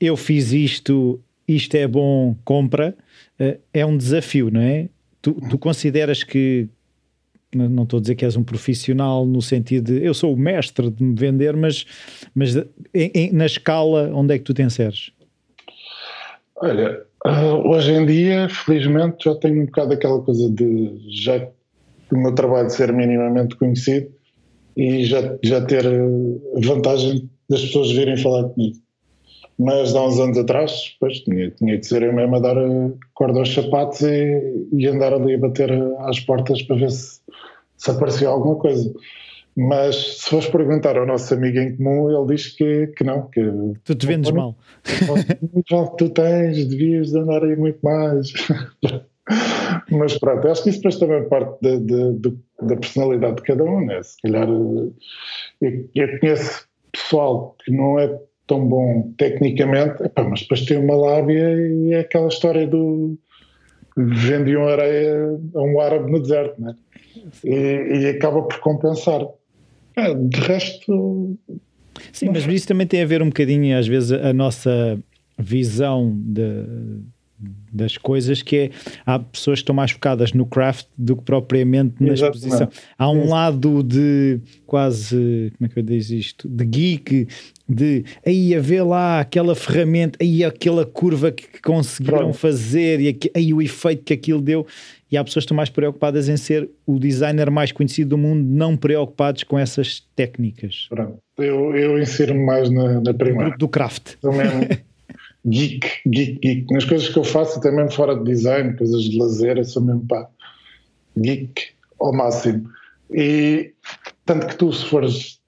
[0.00, 2.96] eu fiz isto, isto é bom, compra,
[3.72, 4.88] é um desafio, não é?
[5.22, 6.68] Tu, tu consideras que,
[7.54, 10.90] não estou a dizer que és um profissional no sentido de eu sou o mestre
[10.90, 11.86] de me vender, mas,
[12.34, 12.56] mas
[12.92, 15.12] em, em, na escala onde é que tu te inseres?
[16.56, 17.06] Olha,
[17.64, 21.48] hoje em dia, felizmente, já tenho um bocado aquela coisa de já
[22.12, 24.08] o meu trabalho ser minimamente conhecido
[24.76, 25.84] e já, já ter
[26.62, 28.76] vantagem das pessoas virem falar comigo.
[29.58, 32.56] Mas há uns anos atrás, pois, tinha, tinha que ser eu mesmo a dar
[33.14, 37.20] corda aos sapatos e, e andar ali a bater às portas para ver se,
[37.78, 38.92] se aparecia alguma coisa.
[39.56, 43.26] Mas se fores perguntar ao nosso amigo em comum, ele diz que, que não.
[43.28, 43.40] Que,
[43.84, 44.54] tu te vendes mal.
[45.70, 48.30] mal que tu tens, devias andar aí muito mais.
[49.90, 53.64] Mas pronto, acho que isso depois também parte de, de, de, da personalidade de cada
[53.64, 54.02] um, né?
[54.02, 54.94] Se calhar eu,
[55.94, 61.52] eu, conheço pessoal que não é tão bom tecnicamente, epá, mas depois tem uma lábia
[61.56, 63.18] e é aquela história do
[63.96, 65.16] vendiam areia
[65.54, 66.76] a um árabe no deserto, né?
[67.42, 69.22] E, e acaba por compensar.
[69.96, 71.38] É, de resto.
[72.12, 74.98] Sim, mas isso também tem a ver um bocadinho, às vezes, a nossa
[75.38, 77.00] visão de
[77.72, 78.70] das coisas que é,
[79.04, 82.36] há pessoas que estão mais focadas no craft do que propriamente na Exatamente.
[82.36, 82.68] exposição.
[82.98, 86.48] Há um lado de quase, como é que eu diz isto?
[86.48, 87.28] De geek,
[87.68, 92.38] de aí a ver lá aquela ferramenta, aí aquela curva que conseguiram Pronto.
[92.38, 94.66] fazer e aí o efeito que aquilo deu.
[95.10, 98.44] E há pessoas que estão mais preocupadas em ser o designer mais conhecido do mundo,
[98.44, 100.86] não preocupados com essas técnicas.
[100.88, 101.18] Pronto.
[101.38, 103.56] Eu, eu insiro-me mais na, na primeira.
[103.56, 104.14] Do craft.
[104.20, 104.46] Também
[105.46, 106.72] geek, geek, geek.
[106.72, 109.82] Nas coisas que eu faço, até mesmo fora de design, coisas de lazer, eu sou
[109.82, 110.28] mesmo pá,
[111.16, 111.62] geek
[112.00, 112.68] ao máximo.
[113.10, 113.72] E
[114.24, 115.40] tanto que tu, se fores,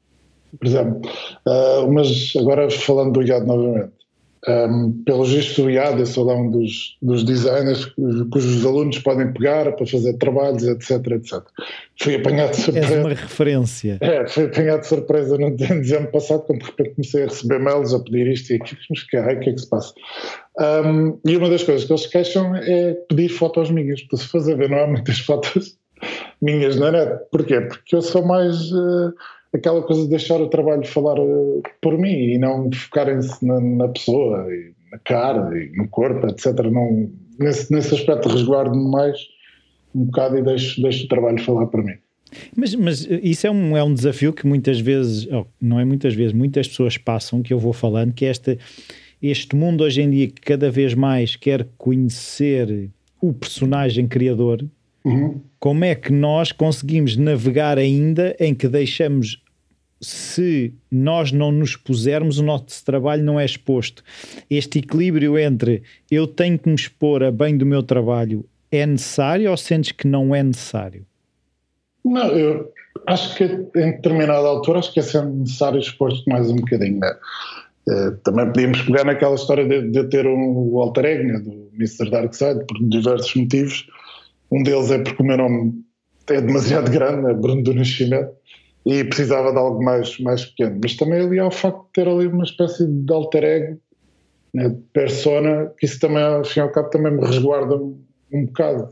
[0.58, 1.10] por exemplo,
[1.46, 3.92] uh, mas agora falando do IAD novamente,
[4.46, 7.86] um, pelos vistos o IAD, eu sou lá um dos, dos designers
[8.30, 11.42] cujos alunos podem pegar para fazer trabalhos, etc, etc.
[12.00, 12.94] Fui apanhado de surpresa.
[12.94, 13.98] És uma referência.
[14.00, 17.92] É, fui apanhado de surpresa no dezembro passado, quando de repente comecei a receber mails
[17.92, 19.92] a pedir isto e aquilo, mas que, o que é que se passa?
[20.58, 24.56] Um, e uma das coisas que eles queixam é pedir fotos minhas, porque se fazer
[24.56, 25.76] ver não há muitas fotos
[26.40, 27.18] minhas na net.
[27.32, 27.60] Porquê?
[27.60, 28.70] Porque eu sou mais...
[28.70, 29.12] Uh,
[29.54, 33.88] aquela coisa de deixar o trabalho falar uh, por mim e não focarem-se na, na,
[33.88, 34.46] pessoa,
[34.92, 36.52] na cara e no corpo, etc.
[36.70, 39.18] Não, nesse, nesse aspecto resguardo-me mais
[39.94, 41.94] um bocado e deixo, deixo o trabalho falar por mim.
[42.54, 46.14] Mas, mas isso é um, é um desafio que muitas vezes, oh, não é muitas
[46.14, 48.58] vezes, muitas pessoas passam, que eu vou falando, que é este,
[49.22, 54.64] este mundo hoje em dia que cada vez mais quer conhecer o personagem criador,
[55.08, 55.40] Uhum.
[55.58, 59.42] Como é que nós conseguimos navegar ainda em que deixamos,
[60.00, 64.04] se nós não nos pusermos, o nosso trabalho não é exposto?
[64.48, 69.50] Este equilíbrio entre eu tenho que me expor a bem do meu trabalho é necessário
[69.50, 71.04] ou sentes que não é necessário?
[72.04, 72.70] Não, eu
[73.06, 77.00] acho que em determinada altura acho que é sempre necessário expor-te mais um bocadinho.
[77.00, 77.16] Né?
[77.88, 82.10] Uh, também podíamos pegar naquela história de, de ter um alter ego né, do Mr.
[82.10, 83.86] Darkseid por diversos motivos
[84.50, 85.84] um deles é porque o meu nome
[86.28, 88.32] é demasiado grande, é Bruno do Nascimento,
[88.86, 90.78] e precisava de algo mais, mais pequeno.
[90.82, 93.80] Mas também ali há o facto de ter ali uma espécie de alter ego,
[94.54, 98.46] né, de persona, que isso também, ao fim e ao cabo, também me resguarda um,
[98.46, 98.88] bocado.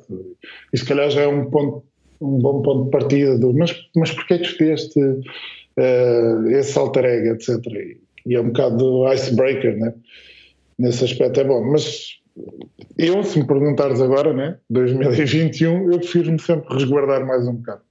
[0.72, 1.84] E se calhar já é um ponto
[2.18, 7.34] um bom ponto de partida do mas, mas porquê que escolheste uh, esse alter ego,
[7.34, 7.58] etc.
[7.66, 9.92] E, e é um bocado do icebreaker, né?
[10.78, 11.62] nesse aspecto é bom.
[11.70, 12.20] Mas
[12.98, 17.82] eu, se me perguntares agora, né, 2021, eu prefiro-me sempre resguardar mais um bocado.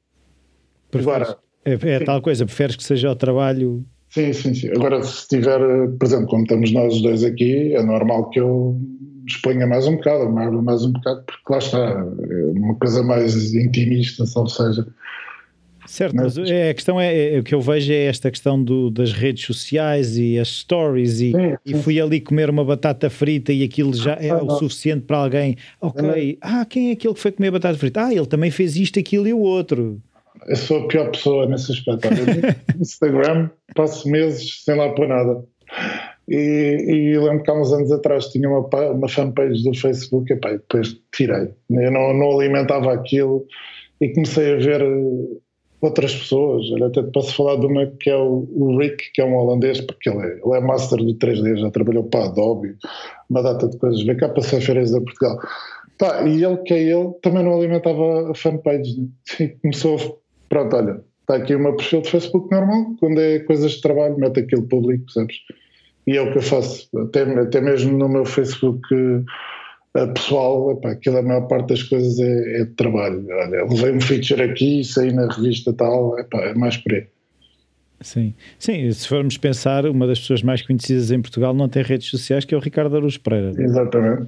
[0.93, 3.85] Agora, é, é tal coisa, preferes que seja o trabalho.
[4.09, 4.69] Sim, sim, sim.
[4.69, 5.59] Agora, se tiver,
[5.99, 8.79] por exemplo, como estamos nós dois aqui, é normal que eu
[9.27, 13.53] exponha mais um bocado, me mais um bocado, porque lá está, é uma coisa mais
[13.53, 14.87] intimista, ou seja,
[15.85, 18.61] Certo, mas, mas é, a questão é, é, o que eu vejo é esta questão
[18.61, 21.55] do, das redes sociais e as stories e, sim, sim.
[21.65, 25.17] e, fui ali comer uma batata frita e aquilo já é ah, o suficiente para
[25.17, 25.55] alguém.
[25.79, 28.05] Ok, ah, quem é aquele que foi comer batata frita?
[28.05, 30.01] Ah, ele também fez isto, aquilo e o outro.
[30.47, 32.07] Eu sou a pior pessoa nesse aspecto.
[32.09, 35.43] No Instagram passo meses sem lá pôr nada.
[36.27, 40.35] E, e lembro que há uns anos atrás tinha uma, uma fanpage do Facebook e
[40.35, 41.49] pá, depois tirei.
[41.69, 43.45] Eu não, não alimentava aquilo
[44.01, 44.81] e comecei a ver
[45.81, 46.69] outras pessoas.
[46.71, 49.81] Olha, até posso falar de uma que é o, o Rick, que é um holandês,
[49.81, 52.75] porque ele é, ele é master do 3D, já trabalhou para a Adobe,
[53.29, 54.01] uma data de coisas.
[54.03, 55.39] Vem cá para ser férias a Portugal.
[55.97, 58.99] Pá, e ele, que é ele, também não alimentava a fanpage.
[58.99, 59.07] Né?
[59.39, 63.81] E começou, pronto, olha, está aqui meu perfil de Facebook normal, quando é coisas de
[63.81, 65.37] trabalho, mete aquilo público, sabes?
[66.07, 68.87] E é o que eu faço, até, até mesmo no meu Facebook
[70.13, 73.25] pessoal, epá, aquilo a maior parte das coisas é, é de trabalho.
[73.29, 77.07] Olha, levei um feature aqui, saí na revista tal, epá, é mais por aí.
[78.01, 78.33] Sim.
[78.59, 82.45] Sim, se formos pensar, uma das pessoas mais conhecidas em Portugal não tem redes sociais,
[82.45, 83.51] que é o Ricardo Aruz Pereira.
[83.57, 84.27] Exatamente.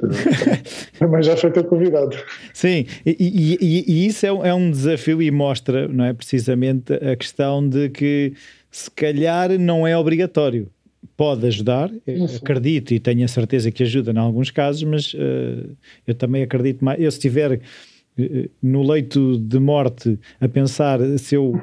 [1.11, 2.15] Mas já foi teu convidado.
[2.53, 7.15] Sim, e, e, e isso é, é, um desafio e mostra, não é, precisamente a
[7.15, 8.33] questão de que
[8.71, 10.69] se calhar não é obrigatório
[11.15, 11.91] pode ajudar,
[12.35, 16.83] acredito e tenho a certeza que ajuda em alguns casos, mas uh, eu também acredito
[16.83, 16.99] mais.
[16.99, 21.59] Eu, se estiver uh, no leito de morte a pensar se eu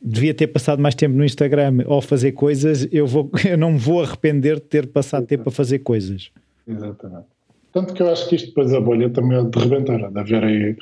[0.00, 3.78] devia ter passado mais tempo no Instagram ou fazer coisas, eu, vou, eu não me
[3.78, 6.30] vou arrepender de ter passado tempo a fazer coisas.
[6.66, 7.26] Exatamente.
[7.72, 10.44] Tanto que eu acho que isto depois a bolha também é de rebentar, de haver
[10.44, 10.76] aí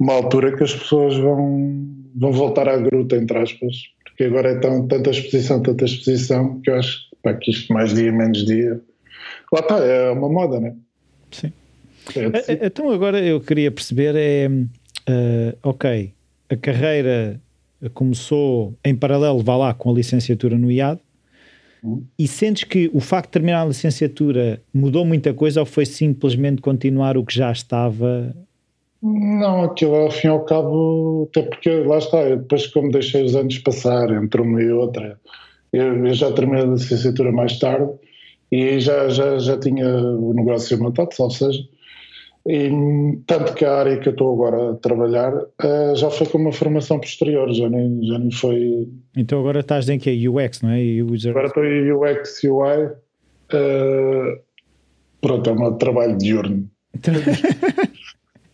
[0.00, 1.86] uma altura que as pessoas vão,
[2.16, 6.70] vão voltar à gruta, entre aspas, porque agora é tão, tanta exposição, tanta exposição, que
[6.70, 8.80] eu acho Pá, que isto mais dia, menos dia.
[9.52, 10.76] Lá está, é uma moda, né?
[11.32, 11.52] Sim.
[12.14, 16.12] É então agora eu queria perceber é, uh, ok,
[16.48, 17.40] a carreira
[17.94, 21.00] começou em paralelo, vá lá, com a licenciatura no IAD,
[21.82, 22.04] hum.
[22.16, 26.62] e sentes que o facto de terminar a licenciatura mudou muita coisa ou foi simplesmente
[26.62, 28.32] continuar o que já estava?
[29.02, 33.34] Não, aquilo ao fim e ao cabo, até porque lá está, depois como deixei os
[33.34, 35.18] anos passar entre uma e outra,
[35.72, 37.90] eu, eu já terminei a licenciatura mais tarde
[38.50, 41.60] e já, já, já tinha o negócio montado, ou seja,
[42.48, 42.70] e,
[43.26, 46.52] tanto que a área que eu estou agora a trabalhar uh, já foi com uma
[46.52, 48.88] formação posterior, já nem, já nem foi.
[49.16, 50.28] Então agora estás em que?
[50.28, 50.80] UX, não é?
[51.02, 51.32] User...
[51.32, 52.86] Agora estou em UX UI.
[53.52, 54.38] Uh,
[55.20, 56.70] pronto, é meu trabalho diurno.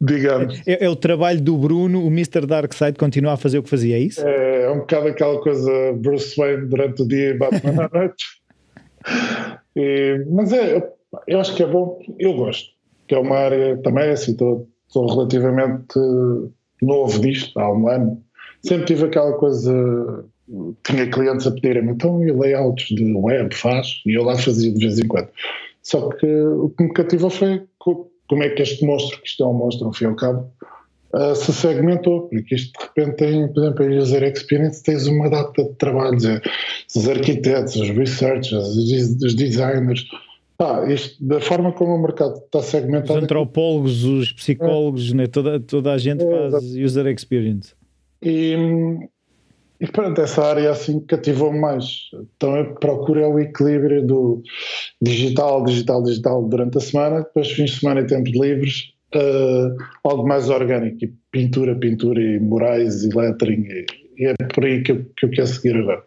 [0.03, 0.61] Digamos.
[0.67, 2.45] É, é, o trabalho do Bruno, o Mr.
[2.45, 4.21] Darkseid continua a fazer o que fazia, é isso?
[4.27, 8.25] É, é um bocado aquela coisa Bruce Wayne durante o dia e Batman à noite.
[9.75, 10.87] E, mas é,
[11.27, 12.73] eu acho que é bom, eu gosto,
[13.09, 15.99] que é uma área também assim, estou, estou relativamente
[16.83, 18.23] novo disto, há um ano.
[18.63, 20.27] Sempre tive aquela coisa,
[20.85, 24.03] tinha clientes a pedirem-me, então e layouts de web faz?
[24.05, 25.31] E eu lá fazia de vez em quando.
[25.83, 27.63] Só que o que me cativou foi
[28.29, 30.51] como é que este monstro, que isto é um monstro ao fim e ao cabo,
[31.15, 35.29] uh, se segmentou, porque isto de repente tem, por exemplo, em User Experience tens uma
[35.29, 36.41] data de trabalhos, é,
[36.95, 38.69] os arquitetos, os researchers,
[39.23, 40.07] os designers,
[40.59, 43.19] ah, isto, da forma como o mercado está segmentado.
[43.19, 45.15] Os antropólogos, os psicólogos, é.
[45.15, 45.27] né?
[45.27, 47.75] toda, toda a gente é, faz user experience.
[48.23, 48.57] E,
[49.83, 51.85] e pronto, essa área assim cativou-me mais.
[52.37, 54.41] Então eu procuro é o equilíbrio do
[55.03, 60.25] digital, digital, digital durante a semana, depois fins de semana e tempos livres, uh, algo
[60.25, 63.87] mais orgânico, e pintura, pintura e morais e lettering, e,
[64.19, 66.05] e é por aí que eu, que eu quero seguir agora.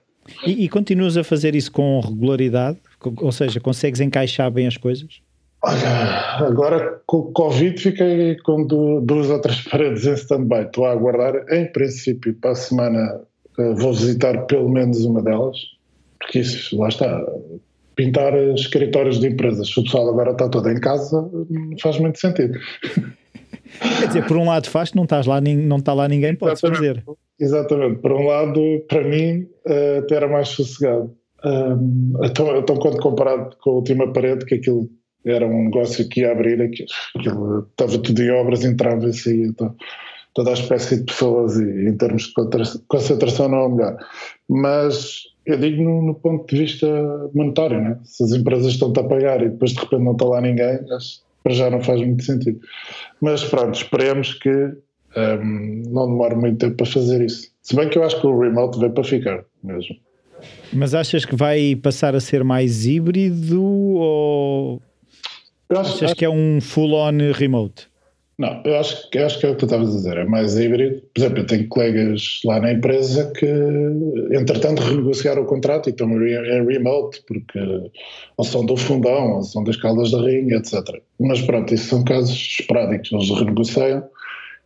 [0.47, 2.77] E, e continuas a fazer isso com regularidade?
[3.17, 5.19] Ou seja, consegues encaixar bem as coisas?
[5.61, 10.61] Olha, agora com o Covid fiquei com duas ou três paredes em stand-by.
[10.61, 13.21] Estou a aguardar, em princípio, para a semana
[13.57, 15.57] vou visitar pelo menos uma delas,
[16.19, 17.25] porque isso, lá está,
[17.95, 22.19] pintar escritórios de empresas, se o pessoal agora está todo em casa, não faz muito
[22.19, 22.57] sentido.
[23.99, 27.03] Quer dizer, por um lado faz, não, estás lá, não está lá ninguém, pode fazer.
[27.39, 31.13] Exatamente, por um lado, para mim, uh, até era mais sossegado.
[31.43, 34.89] Um, então, então, quando comparado com a última parede, que aquilo
[35.25, 36.87] era um negócio que ia abrir, aquilo,
[37.17, 39.47] aquilo estava tudo em obras, entrava e saía.
[39.47, 39.75] Então,
[40.36, 42.34] toda a espécie de pessoas e em termos de
[42.88, 43.98] concentração não é o melhor.
[44.48, 46.88] Mas eu digo no, no ponto de vista
[47.34, 47.98] monetário, né?
[48.04, 50.80] se as empresas estão-te a pagar e depois de repente não está lá ninguém,
[51.41, 52.60] para já não faz muito sentido.
[53.21, 57.50] Mas pronto, esperemos que um, não demore muito tempo para fazer isso.
[57.62, 59.95] Se bem que eu acho que o remote veio para ficar mesmo.
[60.74, 64.82] Mas achas que vai passar a ser mais híbrido ou
[65.69, 66.15] acho, achas acho...
[66.15, 67.88] que é um full-on remote?
[68.38, 70.58] Não, eu acho, eu acho que é o que tu estavas a dizer, é mais
[70.58, 71.02] híbrido.
[71.13, 73.45] Por exemplo, eu tenho colegas lá na empresa que,
[74.32, 77.60] entretanto, renegociaram o contrato e estão em remote, porque
[78.36, 81.02] ou são do fundão, ou são das caldas da rinha, etc.
[81.17, 84.04] Mas pronto, isso são casos esporádicos, eles renegociam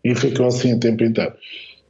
[0.04, 1.34] e ficam assim o tempo inteiro.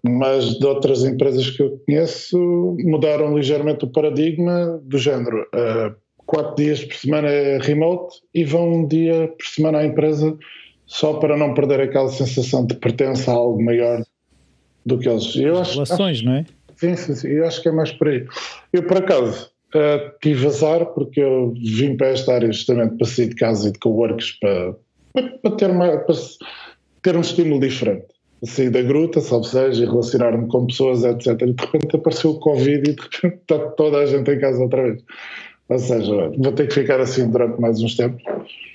[0.04, 5.46] Mas de outras empresas que eu conheço, mudaram ligeiramente o paradigma do género.
[5.56, 10.38] Uh, quatro dias por semana é remote e vão um dia por semana à empresa
[10.90, 14.04] só para não perder aquela sensação de pertença a algo maior
[14.84, 15.36] do que eles.
[15.36, 16.46] Eu acho, relações, não é?
[16.76, 18.26] Sim, sim, sim, eu acho que é mais por aí.
[18.74, 23.28] Eu, por acaso, uh, tive azar porque eu vim para esta área justamente para sair
[23.28, 24.76] de casa e de coworks para,
[25.44, 26.16] para, ter, uma, para
[27.04, 28.08] ter um estímulo diferente.
[28.44, 31.40] Sair da gruta, salve seja, e relacionar-me com pessoas, etc.
[31.40, 34.64] E de repente apareceu o Covid e de repente está toda a gente em casa
[34.64, 35.04] outra vez.
[35.70, 38.24] Ou seja, vou ter que ficar assim durante mais uns tempos.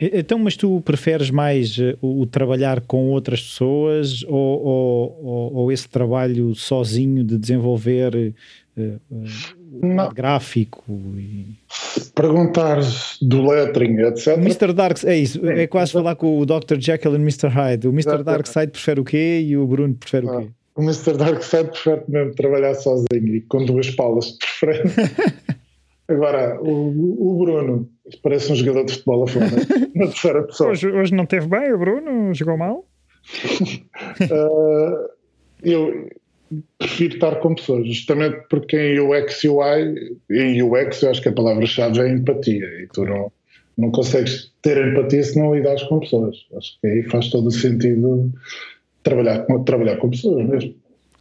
[0.00, 5.88] Então, mas tu preferes mais eh, o, trabalhar com outras pessoas ou, ou, ou esse
[5.88, 8.33] trabalho sozinho de desenvolver
[8.76, 10.85] uh, uh, gráfico?
[11.18, 11.57] E...
[12.14, 14.37] Perguntares do lettering, etc.
[14.37, 14.72] Mr.
[14.72, 16.78] Dark, é isso, é quase falar com o Dr.
[16.78, 17.48] Jekyll e Mr.
[17.48, 17.88] Hyde.
[17.88, 18.22] O Mr.
[18.22, 20.48] Darkside prefere o quê e o Bruno prefere ah, o quê?
[20.76, 21.16] O Mr.
[21.16, 25.11] Darkside prefere mesmo trabalhar sozinho e com duas palas de preferência.
[26.07, 27.88] Agora, o, o Bruno
[28.23, 29.47] parece um jogador de futebol a fora,
[29.95, 30.71] na terceira pessoa.
[30.71, 32.35] Hoje, hoje não teve bem o Bruno?
[32.35, 32.85] Jogou mal?
[34.31, 35.09] uh,
[35.64, 36.09] eu
[36.79, 41.29] prefiro estar com pessoas, justamente porque em UX e UI, em UX eu acho que
[41.29, 43.33] a palavra-chave é empatia e tu não,
[43.79, 46.37] não consegues ter empatia se não lidares com pessoas.
[46.57, 48.31] Acho que aí faz todo o sentido
[49.03, 50.75] trabalhar com, trabalhar com pessoas mesmo.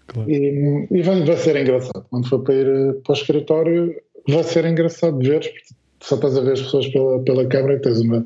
[0.08, 0.30] Claro.
[0.30, 2.06] E, e vai, vai ser engraçado.
[2.10, 3.96] Quando for para ir eh, para o escritório,
[4.28, 5.62] vai ser engraçado de ver, porque
[6.02, 8.26] só estás a ver as pessoas pela, pela câmera e tens uma,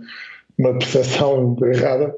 [0.57, 2.15] uma percepção errada,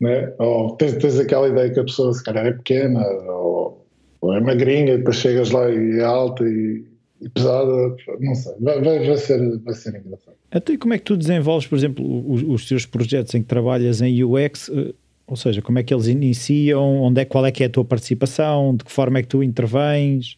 [0.00, 0.32] né?
[0.38, 3.86] ou tens, tens aquela ideia que a pessoa se calhar é pequena, ou,
[4.20, 6.84] ou é magrinha, e depois chegas lá e é alta e,
[7.20, 10.36] e pesada, não sei, vai, vai, vai, ser, vai ser engraçado.
[10.50, 14.00] Até como é que tu desenvolves, por exemplo, os, os teus projetos em que trabalhas
[14.00, 14.92] em UX, eh,
[15.26, 17.84] ou seja, como é que eles iniciam, onde é, qual é que é a tua
[17.84, 20.36] participação, de que forma é que tu intervens?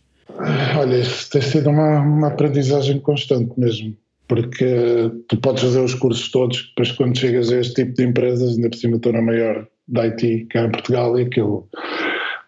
[0.79, 6.31] Olha, isso tem sido uma, uma aprendizagem constante mesmo, porque tu podes fazer os cursos
[6.31, 9.67] todos, depois quando chegas a este tipo de empresas, ainda por cima estou na maior
[9.87, 11.69] da IT cá em Portugal e aquilo,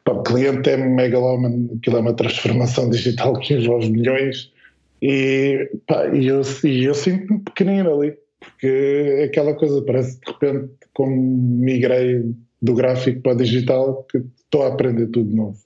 [0.09, 4.51] o cliente é megalómano, aquilo é uma transformação digital que envolve milhões
[5.01, 10.33] e, pá, e eu, e eu sinto-me pequenino ali, porque é aquela coisa, parece de
[10.33, 12.25] repente como migrei
[12.63, 15.59] do gráfico para o digital que estou a aprender tudo de novo.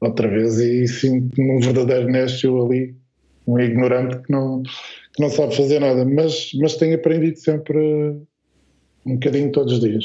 [0.00, 2.94] Outra vez e sinto-me um verdadeiro néscio ali,
[3.46, 7.76] um ignorante que não, que não sabe fazer nada, mas, mas tenho aprendido sempre
[9.04, 10.04] um bocadinho todos os dias.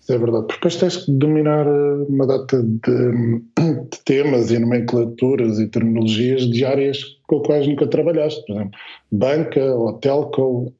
[0.00, 0.46] Isso é verdade.
[0.46, 3.40] Porque depois tens que dominar eh, uma data de,
[3.90, 8.40] de temas e nomenclaturas e terminologias de áreas com as quais nunca trabalhaste.
[8.46, 8.78] Por exemplo,
[9.10, 10.72] banca ou telco.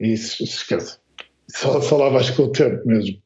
[0.00, 0.98] Isso, esquece.
[1.48, 3.18] Só, vais com o tempo mesmo.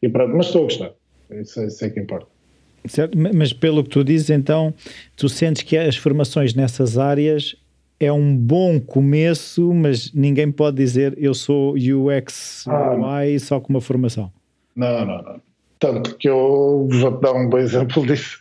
[0.00, 0.92] E pronto, mas estou a gostar.
[1.32, 2.39] Isso, é, isso é que importa.
[2.86, 4.72] Certo, mas pelo que tu dizes, então,
[5.16, 7.54] tu sentes que as formações nessas áreas
[7.98, 13.68] é um bom começo, mas ninguém pode dizer eu sou UX ah, UI só com
[13.74, 14.32] uma formação.
[14.74, 15.40] Não, não, não.
[15.78, 18.38] Tanto que eu vou-te dar um bom exemplo disso.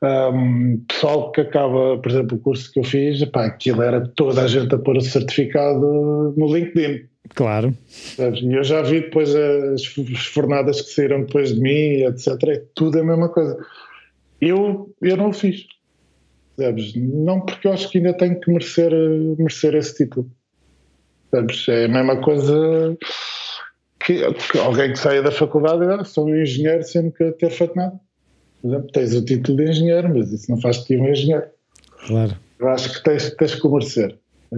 [0.00, 4.42] Um, pessoal que acaba, por exemplo, o curso que eu fiz, pá, aquilo era toda
[4.42, 7.07] a gente a pôr o certificado no LinkedIn.
[7.34, 7.76] Claro.
[8.18, 9.84] E eu já vi depois as
[10.32, 12.42] fornadas que saíram depois de mim, etc.
[12.48, 13.58] É tudo a mesma coisa.
[14.40, 15.66] Eu, eu não o fiz.
[16.58, 16.94] Sabes?
[16.96, 18.92] Não porque eu acho que ainda tenho que merecer,
[19.38, 20.30] merecer esse título.
[21.30, 21.68] Sabes?
[21.68, 22.96] É a mesma coisa
[24.00, 27.50] que, que alguém que saia da faculdade e ah, sou um engenheiro sem nunca ter
[27.50, 28.00] feito nada.
[28.60, 31.46] Por exemplo, tens o título de engenheiro, mas isso não faz de ti um engenheiro.
[32.06, 32.36] Claro.
[32.58, 33.70] Eu acho que tens, tens que o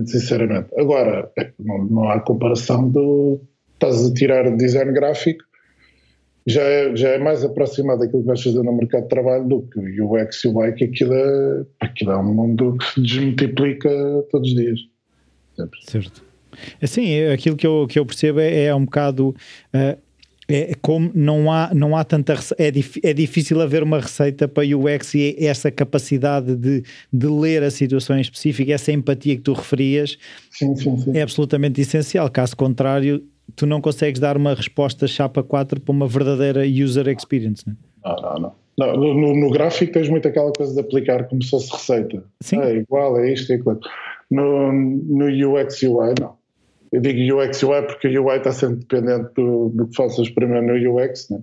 [0.07, 0.69] sinceramente.
[0.77, 3.41] Agora, não, não há comparação do.
[3.75, 5.43] Estás a tirar design gráfico
[6.47, 9.63] já é, já é mais aproximado daquilo que vais fazer no mercado de trabalho do
[9.63, 13.01] que o UX e o Y, que aquilo é, aquilo é um mundo que se
[13.01, 13.91] desmultiplica
[14.31, 14.81] todos os dias.
[15.57, 15.79] Sempre.
[15.83, 16.25] Certo.
[16.83, 19.35] Assim, aquilo que eu, que eu percebo é, é um bocado.
[19.75, 20.10] Uh,
[20.51, 24.65] é como não há, não há tanta é, dif, é difícil haver uma receita para
[24.65, 26.83] UX e essa capacidade de,
[27.13, 30.19] de ler a situação específica, essa empatia que tu referias
[30.51, 31.17] sim, sim, sim.
[31.17, 32.29] é absolutamente essencial.
[32.31, 33.23] Caso contrário,
[33.55, 37.91] tu não consegues dar uma resposta chapa 4 para uma verdadeira user experience, não é?
[38.03, 38.97] Não, não, não.
[38.97, 42.25] não no, no, gráfico tens muito aquela coisa de aplicar como se fosse receita.
[42.41, 42.61] Sim.
[42.61, 43.79] É igual, é isto, é aquilo.
[44.31, 46.40] No, no UX UI, não.
[46.93, 50.67] Eu digo UX UI porque o UI está sempre dependente do, do que faças primeiro
[50.67, 51.41] no UX, né?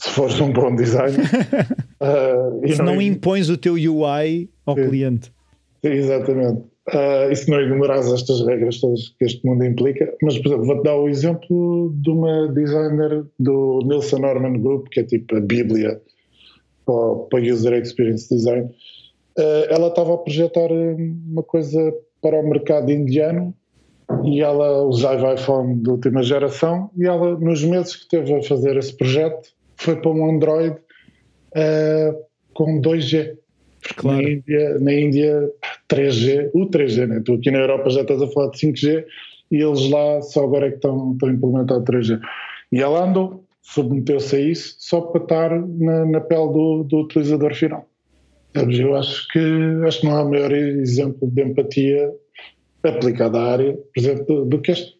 [0.00, 1.26] se fores um bom designer.
[2.00, 4.88] uh, se não, não impões o teu UI ao Sim.
[4.88, 5.32] cliente.
[5.82, 6.62] Exatamente.
[6.88, 10.66] Uh, e se não ignorares estas regras todas que este mundo implica, mas por exemplo,
[10.66, 15.40] vou-te dar o exemplo de uma designer do Nielsen Norman Group, que é tipo a
[15.40, 16.00] bíblia
[16.86, 18.70] para, para User Experience Design.
[19.38, 23.54] Uh, ela estava a projetar uma coisa para o mercado indiano
[24.24, 28.76] e ela usava iPhone de última geração e ela, nos meses que teve a fazer
[28.76, 33.36] esse projeto, foi para um Android uh, com 2G.
[33.96, 34.22] Claro.
[34.22, 35.50] Na, Índia, na Índia
[35.88, 37.22] 3G, o 3G, né?
[37.24, 39.04] tu aqui na Europa já estás a falar de 5G
[39.50, 42.20] e eles lá só agora é que estão, estão a implementar 3G.
[42.72, 47.54] E ela andou, submeteu-se a isso só para estar na, na pele do, do utilizador
[47.54, 47.86] final.
[48.54, 49.38] Eu acho que,
[49.86, 52.12] acho que não há maior exemplo de empatia
[52.82, 54.94] aplicada à área, por exemplo, do, que este.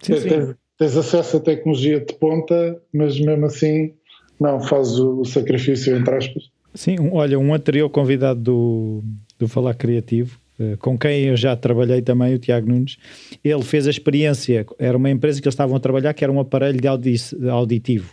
[0.00, 0.28] Sim, sim.
[0.28, 3.94] Tens, tens, acesso à tecnologia de ponta, mas mesmo assim
[4.40, 6.44] não faz o, o sacrifício, entre aspas.
[6.74, 9.04] Sim, um, olha, um anterior convidado do,
[9.38, 12.96] do Falar Criativo, uh, com quem eu já trabalhei também, o Tiago Nunes,
[13.44, 16.40] ele fez a experiência, era uma empresa que eles estavam a trabalhar que era um
[16.40, 17.14] aparelho de audi
[17.48, 18.12] auditivo.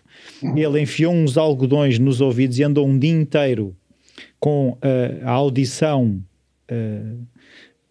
[0.56, 3.76] Ele enfiou uns algodões nos ouvidos e andou um dia inteiro
[4.40, 4.78] com uh,
[5.24, 6.22] a audição
[6.72, 7.31] uh,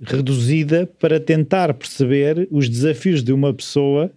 [0.03, 4.11] reduzida para tentar perceber os desafios de uma pessoa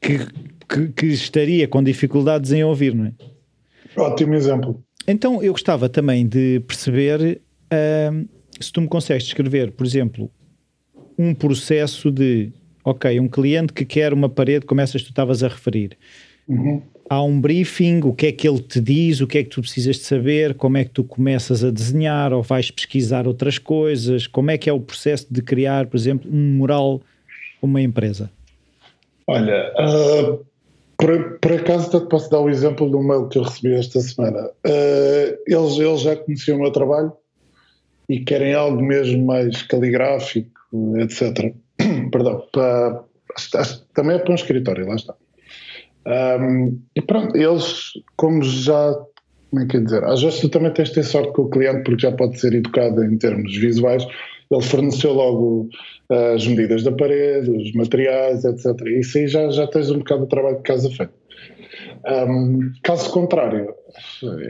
[0.00, 0.18] que,
[0.68, 3.12] que, que estaria com dificuldades em ouvir, não é?
[3.96, 4.82] Ótimo exemplo.
[5.06, 7.40] Então eu gostava também de perceber
[7.72, 8.28] uh,
[8.60, 10.30] se tu me consegues descrever, por exemplo,
[11.18, 12.52] um processo de,
[12.84, 15.96] ok, um cliente que quer uma parede, como essas que tu estavas a referir.
[16.50, 16.82] Uhum.
[17.08, 19.60] Há um briefing, o que é que ele te diz, o que é que tu
[19.60, 24.26] precisas de saber, como é que tu começas a desenhar ou vais pesquisar outras coisas,
[24.26, 27.00] como é que é o processo de criar, por exemplo, um mural
[27.62, 28.30] uma empresa?
[29.26, 30.44] Olha, uh,
[30.96, 34.00] por, por acaso até te posso dar o exemplo um mail que eu recebi esta
[34.00, 34.50] semana.
[34.66, 37.12] Uh, eles, eles já conheciam o meu trabalho
[38.08, 40.50] e querem algo mesmo mais caligráfico,
[40.98, 41.54] etc.
[42.10, 43.04] Perdão, para,
[43.94, 45.14] também é para um escritório, lá está.
[46.06, 48.94] Um, e pronto, eles, como já,
[49.50, 51.50] como é que é dizer, às vezes tu também tens de ter sorte com o
[51.50, 54.06] cliente porque já pode ser educado em termos visuais,
[54.50, 55.68] ele forneceu logo
[56.10, 58.66] uh, as medidas da parede, os materiais, etc.
[58.98, 61.12] Isso aí já, já tens um bocado de trabalho de casa feito.
[62.06, 63.74] Um, caso contrário,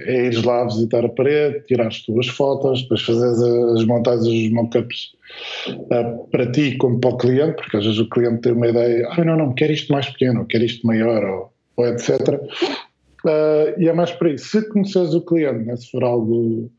[0.07, 4.51] é ir lá visitar a parede, tirar as tuas fotos, depois fazeres as montagens, os
[4.53, 5.12] mockups
[5.68, 9.09] uh, para ti como para o cliente, porque às vezes o cliente tem uma ideia,
[9.11, 12.11] ah, não, não, quero isto mais pequeno, quero isto maior, ou, ou etc.
[13.24, 14.47] Uh, e é mais para isso.
[14.47, 16.70] Se conheces o cliente, né, se for algo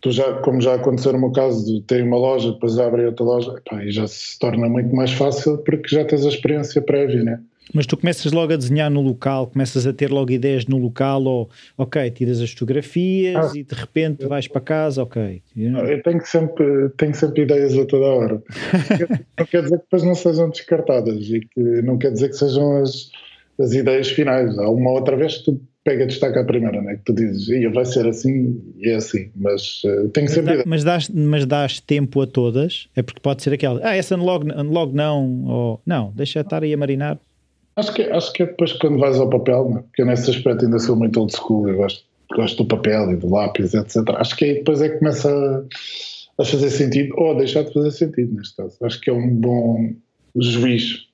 [0.00, 3.54] tu já, como já aconteceu no meu caso, ter uma loja, depois abre outra loja,
[3.68, 7.40] pá, já se torna muito mais fácil porque já tens a experiência prévia, né?
[7.74, 11.22] Mas tu começas logo a desenhar no local, começas a ter logo ideias no local,
[11.24, 15.42] ou ok, tiras as fotografias ah, e de repente vais para casa, ok.
[15.56, 18.42] Eu tenho sempre, tenho sempre ideias a toda hora.
[19.38, 22.82] não quer dizer que depois não sejam descartadas e que não quer dizer que sejam
[22.82, 23.10] as,
[23.58, 24.56] as ideias finais.
[24.58, 26.96] Há uma outra vez que tu pega destaca a primeira, né?
[26.96, 30.56] que tu dizes, Ia, vai ser assim e é assim, mas uh, tenho sempre.
[30.56, 32.88] Mas, dá, mas, dás, mas dás tempo a todas?
[32.96, 36.74] É porque pode ser aquela, ah, essa logo, logo não, ou não, deixa estar aí
[36.74, 37.20] a marinar.
[37.76, 39.82] Acho que, acho que é depois quando vais ao papel, né?
[39.82, 42.04] porque nesse aspecto ainda sou muito old school, eu gosto,
[42.34, 43.96] gosto do papel e do lápis, etc.
[44.16, 47.72] Acho que aí depois é que começa a, a fazer sentido, ou a deixar de
[47.74, 48.76] fazer sentido neste caso.
[48.82, 49.94] Acho que é um bom
[50.34, 51.06] juiz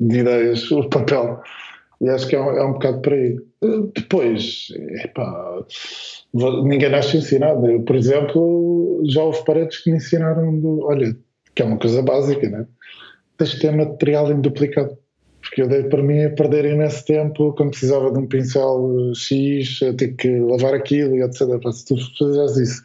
[0.00, 1.42] de ideias, o papel.
[2.00, 3.36] E acho que é um, é um bocado por aí.
[3.94, 4.68] Depois,
[5.04, 5.64] epá,
[6.64, 7.66] ninguém nasce ensinado.
[7.66, 11.16] Eu, por exemplo, já houve paredes que me ensinaram, do, olha,
[11.54, 12.66] que é uma coisa básica, né?
[13.36, 14.98] Tens de ter material em duplicado.
[15.44, 19.82] Porque eu dei para mim a perder imenso tempo quando precisava de um pincel X,
[19.82, 21.40] a ter que lavar aquilo e etc.
[21.70, 22.82] Se tu fizeres isso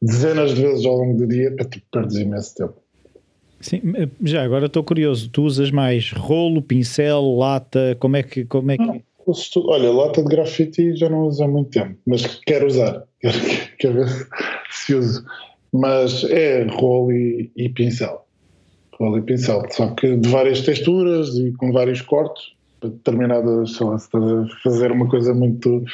[0.00, 2.74] dezenas de vezes ao longo do dia, tu perdes imenso tempo.
[3.60, 3.80] Sim,
[4.22, 8.44] já agora estou curioso, tu usas mais rolo, pincel, lata, como é que...
[8.44, 8.84] Como é que...
[8.84, 9.02] Não,
[9.66, 13.38] olha, lata de grafite já não uso há muito tempo, mas quero usar, quero,
[13.78, 14.28] quero ver
[14.70, 15.24] se uso.
[15.72, 18.25] Mas é rolo e, e pincel,
[18.98, 23.98] rolo e pincel, só que de várias texturas e com vários cortes, determinadas, sei lá,
[23.98, 25.84] se estás a fazer uma coisa muito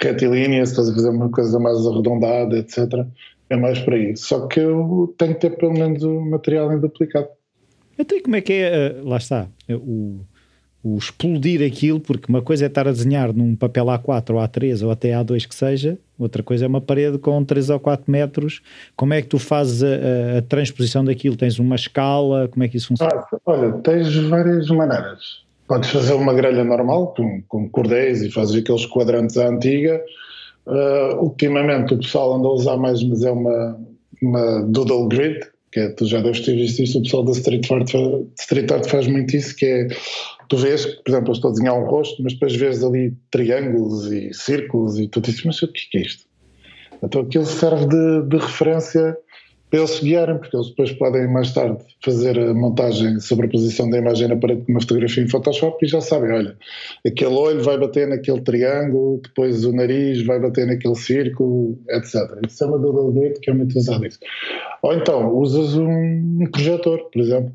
[0.00, 3.06] retilínea, se estás a fazer uma coisa mais arredondada, etc.,
[3.48, 4.26] é mais para isso.
[4.26, 7.28] Só que eu tenho que ter pelo menos o material em duplicado.
[7.98, 9.00] Então, como é que é?
[9.00, 9.48] Uh, lá está.
[9.70, 10.20] O,
[10.94, 14.84] o explodir aquilo, porque uma coisa é estar a desenhar num papel A4 ou A3
[14.84, 18.60] ou até A2 que seja, outra coisa é uma parede com 3 ou 4 metros.
[18.94, 21.36] Como é que tu fazes a, a, a transposição daquilo?
[21.36, 22.48] Tens uma escala?
[22.48, 23.12] Como é que isso funciona?
[23.14, 25.44] Ah, olha, tens várias maneiras.
[25.66, 30.00] Podes fazer uma grelha normal, com, com cordéis e fazes aqueles quadrantes à antiga,
[30.66, 33.78] Uh, ultimamente o pessoal anda a usar mais, mas é uma,
[34.20, 35.38] uma doodle grid,
[35.70, 37.92] que é, tu já deves ter visto isso, o pessoal da street art,
[38.36, 39.88] street art faz muito isso, que é,
[40.48, 44.10] tu vês, por exemplo, eu estou a desenhar um rosto, mas depois vês ali triângulos
[44.12, 46.24] e círculos e tu dizes, mas o que é isto?
[47.02, 49.16] Então aquilo serve de, de referência
[49.68, 53.98] para eles se guiarem, porque eles depois podem mais tarde fazer a montagem, sobreposição da
[53.98, 56.56] imagem na parede com uma fotografia em Photoshop e já sabem, olha,
[57.04, 62.14] aquele olho vai bater naquele triângulo, depois o nariz vai bater naquele círculo, etc.
[62.48, 64.20] Isso é uma double grid que é muito usado isso.
[64.82, 67.52] Ou então, usas um projetor, por exemplo,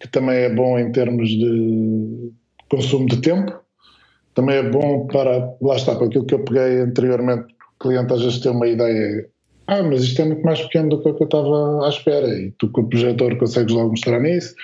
[0.00, 2.32] que também é bom em termos de
[2.70, 3.52] consumo de tempo,
[4.34, 8.22] também é bom para, lá está, para aquilo que eu peguei anteriormente, o cliente às
[8.22, 9.28] vezes tem uma ideia
[9.68, 12.70] ah, mas isto é muito mais pequeno do que eu estava à espera e tu
[12.70, 14.54] com o projetor consegues logo mostrar nisso.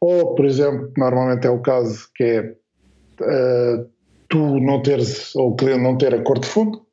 [0.00, 2.40] Ou, por exemplo, normalmente é o caso que é
[3.20, 3.88] uh,
[4.28, 6.84] tu não teres, ou o cliente não ter a cor de fundo,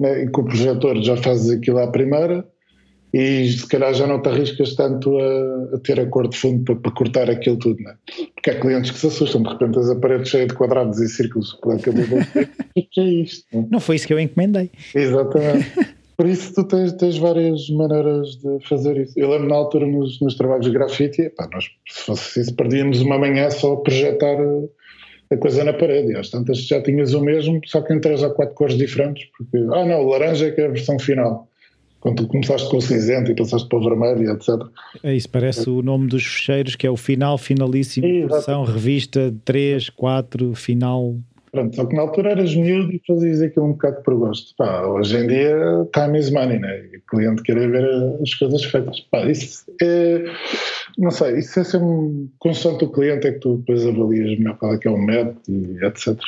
[0.00, 2.48] né, e com o projetor já fazes aquilo à primeira
[3.12, 6.64] e se calhar já não te arriscas tanto a, a ter a cor de fundo
[6.64, 7.94] para, para, cortar aquilo tudo, né?
[8.34, 11.08] porque há clientes que se assustam, de repente tens a parede cheia de quadrados e
[11.08, 11.76] círculos, o
[12.90, 13.44] que é isto?
[13.52, 13.66] Né?
[13.70, 14.70] Não foi isso que eu encomendei.
[14.94, 15.98] Exatamente.
[16.16, 19.12] Por isso tu tens, tens, várias maneiras de fazer isso.
[19.16, 23.16] Eu lembro na altura nos, nos trabalhos de grafite, nós se fosse isso perdíamos uma
[23.16, 24.36] manhã só a projetar
[25.30, 26.12] a coisa na parede.
[26.12, 29.28] E às tantas já tinhas o mesmo, só que em três ou quatro cores diferentes,
[29.36, 31.47] porque, ah não, o laranja é que é a versão final.
[32.00, 34.50] Quando tu começaste com o cinzento e passaste para o vermelho, etc.
[35.02, 35.72] É isso, parece é.
[35.72, 41.16] o nome dos fecheiros, que é o final, finalíssimo, é, versão, revista 3, 4, final.
[41.50, 44.54] Pronto, só que na altura eras miúdo e fazias aquilo um bocado por gosto.
[44.56, 45.56] Pá, hoje em dia,
[45.92, 46.84] time is money, né?
[46.92, 47.84] E o cliente quer ver
[48.22, 49.00] as coisas feitas.
[49.10, 50.24] Pá, isso é,
[50.98, 54.58] não sei, isso é ser um constante do cliente, é que tu depois avalias melhor
[54.58, 56.18] qual é que é o método e etc.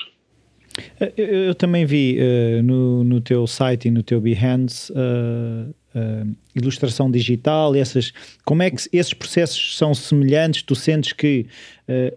[1.16, 6.37] Eu, eu também vi uh, no, no teu site e no teu Behance uh, uh,
[6.55, 8.12] ilustração digital, essas,
[8.45, 10.62] como é que esses processos são semelhantes?
[10.62, 11.47] Tu sentes que,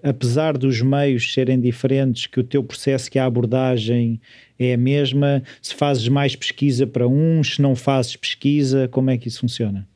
[0.02, 4.20] apesar dos meios serem diferentes, que o teu processo, que a abordagem
[4.60, 5.44] é a mesma?
[5.62, 9.88] Se fazes mais pesquisa para uns, se não fazes pesquisa, como é que isso funciona?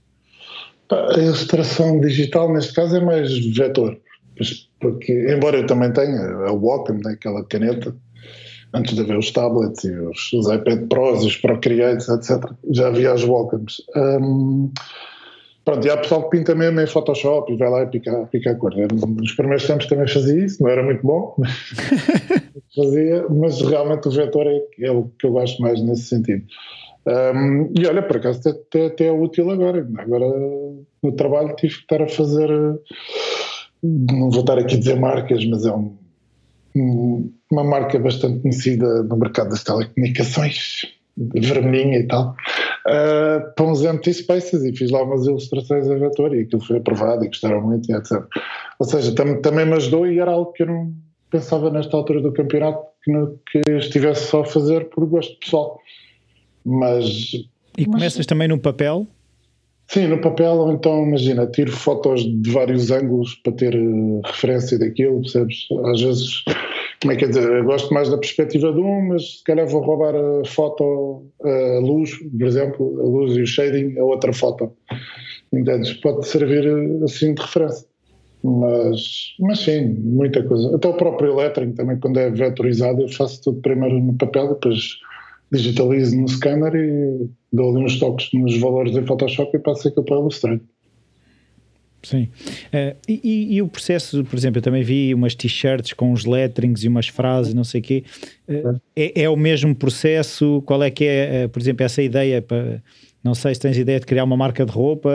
[0.89, 3.99] A ilustração digital, neste caso, é mais vetor,
[4.79, 7.95] porque, embora eu também tenha a Wacom, né, aquela caneta,
[8.73, 12.51] antes de haver os tablets e os, os iPad Pros e os Procreates, etc.
[12.71, 13.81] Já havia as Wacom's.
[13.95, 14.71] Um,
[15.63, 18.51] pronto, e há pessoal que pinta mesmo em Photoshop e vai lá e pica, pica
[18.51, 18.73] a cor.
[18.75, 21.51] Nos primeiros tempos também fazia isso, não era muito bom, mas
[22.75, 26.45] fazia, mas realmente o vetor é, é, o que eu gosto mais nesse sentido.
[27.07, 29.87] Um, e olha, por acaso até, até é útil agora.
[29.97, 30.25] Agora
[31.01, 32.49] no trabalho tive que estar a fazer,
[33.81, 35.95] não vou estar aqui a dizer marcas, mas é um,
[37.51, 40.85] uma marca bastante conhecida no mercado das telecomunicações,
[41.17, 42.35] vermelhinha e tal,
[42.87, 46.77] uh, para uns empty spaces e fiz lá umas ilustrações a vetor e aquilo foi
[46.77, 48.23] aprovado e gostaram muito e etc.
[48.79, 50.93] Ou seja, tam, também me ajudou e era algo que eu não
[51.31, 55.79] pensava nesta altura do campeonato que, no, que estivesse só a fazer por gosto pessoal.
[56.65, 57.33] Mas.
[57.77, 59.07] E começas mas, também no papel?
[59.87, 64.77] Sim, no papel, ou então, imagina, tiro fotos de vários ângulos para ter uh, referência
[64.77, 65.65] daquilo, percebes?
[65.85, 66.43] Às vezes,
[67.01, 69.67] como é que é dizer, eu gosto mais da perspectiva de um, mas se calhar
[69.67, 74.33] vou roubar a foto, a luz, por exemplo, a luz e o shading a outra
[74.33, 74.71] foto.
[75.53, 75.93] Entendes?
[75.93, 77.87] Pode servir eh, assim de referência.
[78.43, 80.75] Mas, mas sim, muita coisa.
[80.75, 84.97] Até o próprio lettering também, quando é vetorizado, eu faço tudo primeiro no papel, depois
[85.51, 90.03] digitalizo no scanner e dou ali uns toques nos valores em Photoshop e passo aquilo
[90.03, 90.67] para o Illustrator.
[92.07, 92.29] Sim.
[92.67, 96.85] Uh, e, e, o processo, por exemplo, eu também vi umas t-shirts com uns letterings
[96.85, 98.03] e umas frases, não sei o quê.
[98.47, 100.63] Uh, é, é, o mesmo processo?
[100.65, 102.81] Qual é que é, uh, por exemplo, essa ideia para
[103.23, 105.11] não sei se tens ideia de criar uma marca de roupa.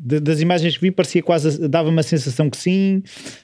[0.00, 1.68] Das imagens que vi, parecia quase.
[1.68, 3.02] dava uma sensação que sim.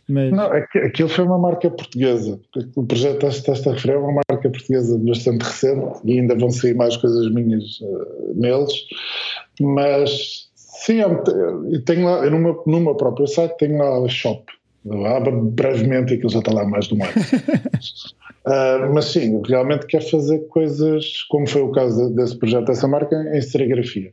[0.09, 0.33] Mas...
[0.33, 2.41] Não, aquilo foi uma marca portuguesa.
[2.75, 6.75] O projeto estás a referir é uma marca portuguesa bastante recente e ainda vão sair
[6.75, 7.79] mais coisas minhas
[8.35, 8.73] neles.
[9.61, 10.49] Mas
[10.85, 14.45] sim, eu tenho lá, eu no, meu, no meu próprio site tenho lá a shop.
[15.17, 17.13] Abra brevemente aquilo já está lá mais um ano.
[18.45, 23.17] Uh, mas sim, realmente quer fazer coisas, como foi o caso desse projeto, dessa marca,
[23.35, 24.13] em serigrafia.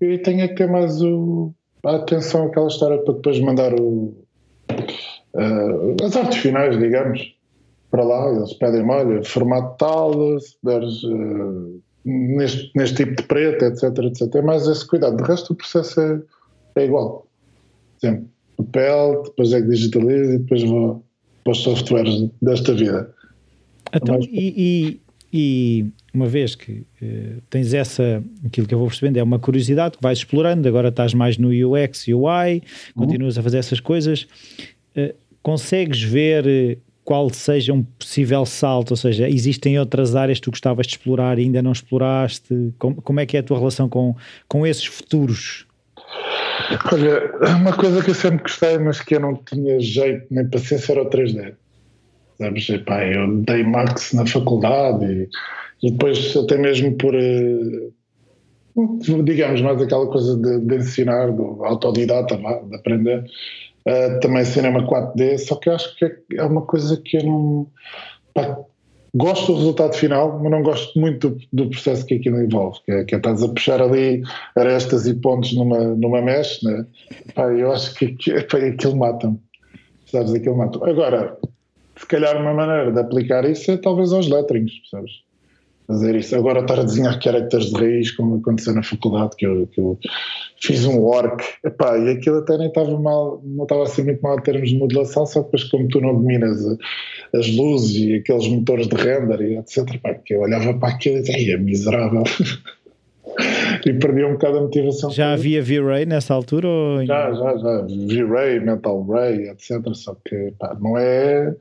[0.00, 1.52] E tenho que ter mais o,
[1.84, 4.14] a atenção àquela história para depois mandar o,
[5.34, 7.36] uh, as artes finais, digamos,
[7.90, 8.36] para lá.
[8.36, 14.34] Eles pedem, olha, formato tal, se deres uh, neste, neste tipo de preto, etc, etc.
[14.34, 15.16] É mais esse cuidado.
[15.16, 16.20] De resto, o processo é,
[16.76, 17.26] é igual.
[17.98, 18.26] Sempre.
[18.56, 21.04] Papel, depois é que digitalizo e depois vou
[21.44, 23.14] para os softwares desta vida.
[23.94, 25.00] Então, e, e,
[25.32, 29.96] e, uma vez que uh, tens essa, aquilo que eu vou percebendo é uma curiosidade
[29.96, 32.60] que vais explorando, agora estás mais no UX, UI, uhum.
[32.96, 34.26] continuas a fazer essas coisas,
[34.96, 36.78] uh, consegues ver eh,
[37.08, 41.38] qual seja um possível salto, ou seja, existem outras áreas que tu gostavas de explorar
[41.38, 44.14] e ainda não exploraste, como, como é que é a tua relação com,
[44.46, 45.66] com esses futuros?
[46.92, 50.92] Olha, uma coisa que eu sempre gostei, mas que eu não tinha jeito nem paciência
[50.92, 51.54] era o 3D.
[52.36, 52.68] Sabes?
[52.68, 57.88] Epá, eu dei Max na faculdade e, e depois até mesmo por eh,
[59.24, 63.24] digamos mais aquela coisa de, de ensinar, do autodidata, de aprender.
[63.86, 66.04] Uh, também cinema 4D, só que eu acho que
[66.34, 67.66] é, uma coisa que eu não.
[68.34, 68.58] Pá,
[69.14, 72.92] gosto do resultado final, mas não gosto muito do, do processo que aquilo envolve, que
[72.92, 74.22] é, que é estás a puxar ali
[74.56, 76.86] arestas e pontos numa, numa mesh, né?
[77.34, 79.38] Pá, eu acho que, que pá, aquilo mata-me.
[80.06, 80.90] Sabes, aquilo mata -me.
[80.90, 81.38] Agora,
[81.96, 85.27] se calhar uma maneira de aplicar isso é talvez aos letterings, percebes?
[85.88, 86.36] Fazer isso.
[86.36, 89.98] Agora estar a desenhar caracteres de raiz, como aconteceu na faculdade, que eu, que eu
[90.60, 94.38] fiz um work, epá, e aquilo até nem estava mal, não estava assim muito mal
[94.38, 96.58] em termos de modulação, só depois como tu não dominas
[97.34, 101.16] as luzes e aqueles motores de render e etc, epá, que eu olhava para aquilo
[101.16, 102.22] e dizia, é miserável.
[103.86, 105.10] e perdi um bocado a motivação.
[105.10, 106.68] Já havia V-Ray nessa altura?
[106.68, 107.06] Ou...
[107.06, 107.86] Já, já, já.
[108.08, 109.80] V-Ray, Mental Ray, etc.
[109.94, 111.54] Só que pá, não é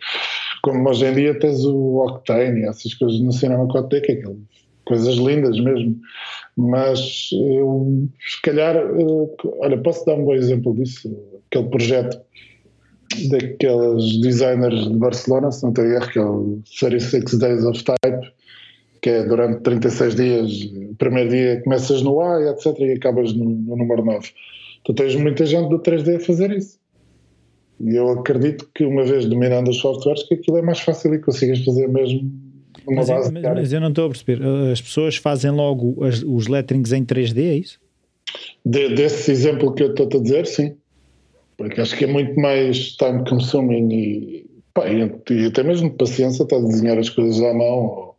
[0.72, 4.16] como hoje em dia tens o Octane e essas coisas no cinema 4D, que é
[4.16, 4.40] aquilo,
[4.86, 5.98] coisas lindas mesmo.
[6.58, 11.16] Mas eu, se calhar, eu, olha, posso dar um bom exemplo disso?
[11.48, 12.20] Aquele projeto
[13.30, 18.34] daqueles designers de Barcelona, se não tenho erro, que é o 36 Days of Type,
[19.02, 20.52] que é durante 36 dias,
[20.92, 24.30] o primeiro dia começas no A, etc., e acabas no, no número 9.
[24.84, 26.78] Tu tens muita gente do 3D a fazer isso.
[27.80, 31.20] E eu acredito que uma vez dominando os softwares, que aquilo é mais fácil e
[31.20, 32.32] consigas fazer mesmo
[32.88, 33.32] uma mas, base.
[33.32, 34.42] Mas, mas, eu não estou a perceber.
[34.72, 37.80] As pessoas fazem logo as, os letterings em 3D, é isso?
[38.66, 40.76] De, desse exemplo que eu estou a dizer, sim.
[41.58, 46.44] Porque acho que é muito mais time consuming e, pá, e, e até mesmo paciência
[46.44, 48.14] estar a desenhar as coisas à mão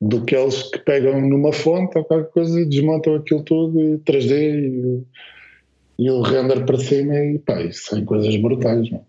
[0.00, 3.98] do que eles que pegam numa fonte ou qualquer coisa e desmontam aquilo tudo e
[3.98, 5.02] 3D e
[5.98, 8.90] e o render para cima e pá, isso são coisas brutais.
[8.90, 9.04] Não?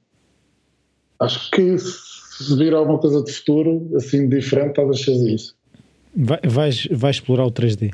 [1.19, 5.55] Acho que se vir alguma coisa de futuro, assim, diferente, talvez seja isso.
[6.15, 7.91] Vai, vais, vais explorar o 3D?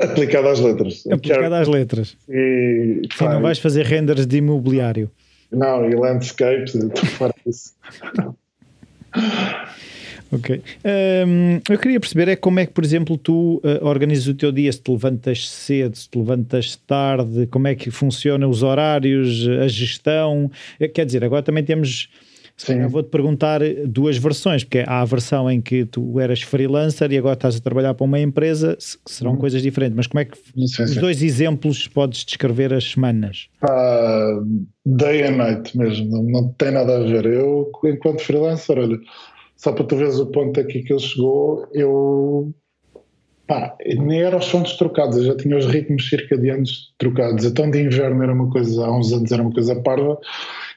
[0.00, 1.06] Aplicado às letras.
[1.06, 2.16] Aplicado às letras.
[2.28, 5.10] E, Sim, não vais fazer renders de imobiliário.
[5.50, 6.76] Não, e landscapes,
[7.16, 7.74] fora isso.
[10.32, 10.60] Ok.
[10.84, 14.50] Um, eu queria perceber é como é que, por exemplo, tu uh, organizas o teu
[14.50, 19.46] dia, se te levantas cedo, se te levantas tarde, como é que funcionam os horários,
[19.62, 20.50] a gestão.
[20.80, 22.08] Eh, quer dizer, agora também temos.
[22.56, 22.80] Sim.
[22.80, 27.18] Eu vou-te perguntar duas versões, porque há a versão em que tu eras freelancer e
[27.18, 29.36] agora estás a trabalhar para uma empresa, que serão uhum.
[29.36, 30.82] coisas diferentes, mas como é que sim, sim.
[30.84, 33.48] os dois exemplos podes descrever as semanas?
[33.62, 34.42] Uh,
[34.86, 37.26] day and night mesmo, não, não tem nada a ver.
[37.26, 38.98] Eu, enquanto freelancer, olha,
[39.56, 42.54] só para tu veres o ponto aqui que ele chegou, eu
[43.46, 47.44] pá, nem era os fontes trocados, eu já tinha os ritmos circadianos trocados.
[47.44, 50.18] Então de inverno era uma coisa, há uns anos era uma coisa parva,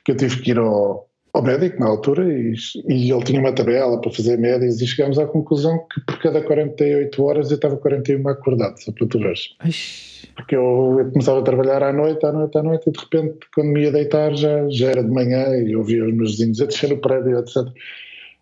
[0.06, 2.54] que eu tive que ir ao, ao médico na altura e,
[2.88, 6.42] e, ele tinha uma tabela para fazer médias e chegámos à conclusão que por cada
[6.42, 9.56] 48 horas eu estava 41 acordado, só para tu veres.
[10.36, 13.40] Porque eu, eu, começava a trabalhar à noite, à noite, à noite e de repente
[13.54, 16.62] quando me ia deitar já, já era de manhã e eu ouvia os meus vizinhos
[16.62, 17.58] a descer no prédio, etc.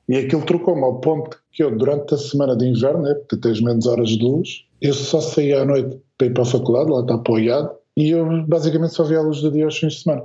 [0.09, 3.61] E aquilo trocou-me ao ponto que eu, durante a semana de inverno, né, porque tens
[3.61, 7.01] menos horas de luz, eu só saía à noite para ir para a faculdade, lá
[7.01, 10.23] está apoiado, e eu basicamente só via a luz do dia aos fins de semana.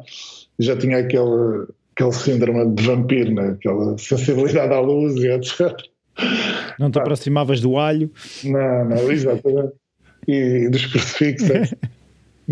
[0.58, 1.66] já tinha aquele,
[1.96, 3.56] aquele síndrome de vampiro, né?
[3.58, 5.72] aquela sensibilidade à luz e etc.
[6.78, 8.10] Não te aproximavas do alho?
[8.44, 9.72] Não, não, exatamente.
[10.28, 11.74] E dos crucifixos.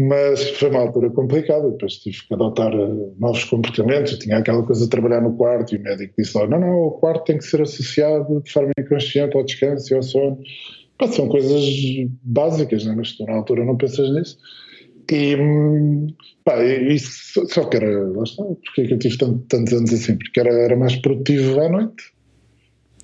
[0.08, 4.12] Mas foi uma altura complicada, depois tive que adotar eh, novos comportamentos.
[4.12, 6.74] Eu tinha aquela coisa de trabalhar no quarto e o médico disse: oh, Não, não,
[6.86, 10.38] o quarto tem que ser associado de forma inconsciente ao descanso e ao sono.
[10.96, 11.64] Pá, são coisas
[12.22, 12.94] básicas, né?
[12.96, 14.38] mas tu na altura não pensas nisso.
[15.12, 15.36] E,
[16.44, 19.92] pá, isso só que era, lá está, porque é que eu tive tanto, tantos anos
[19.92, 20.16] assim?
[20.16, 22.04] Porque era, era mais produtivo à noite.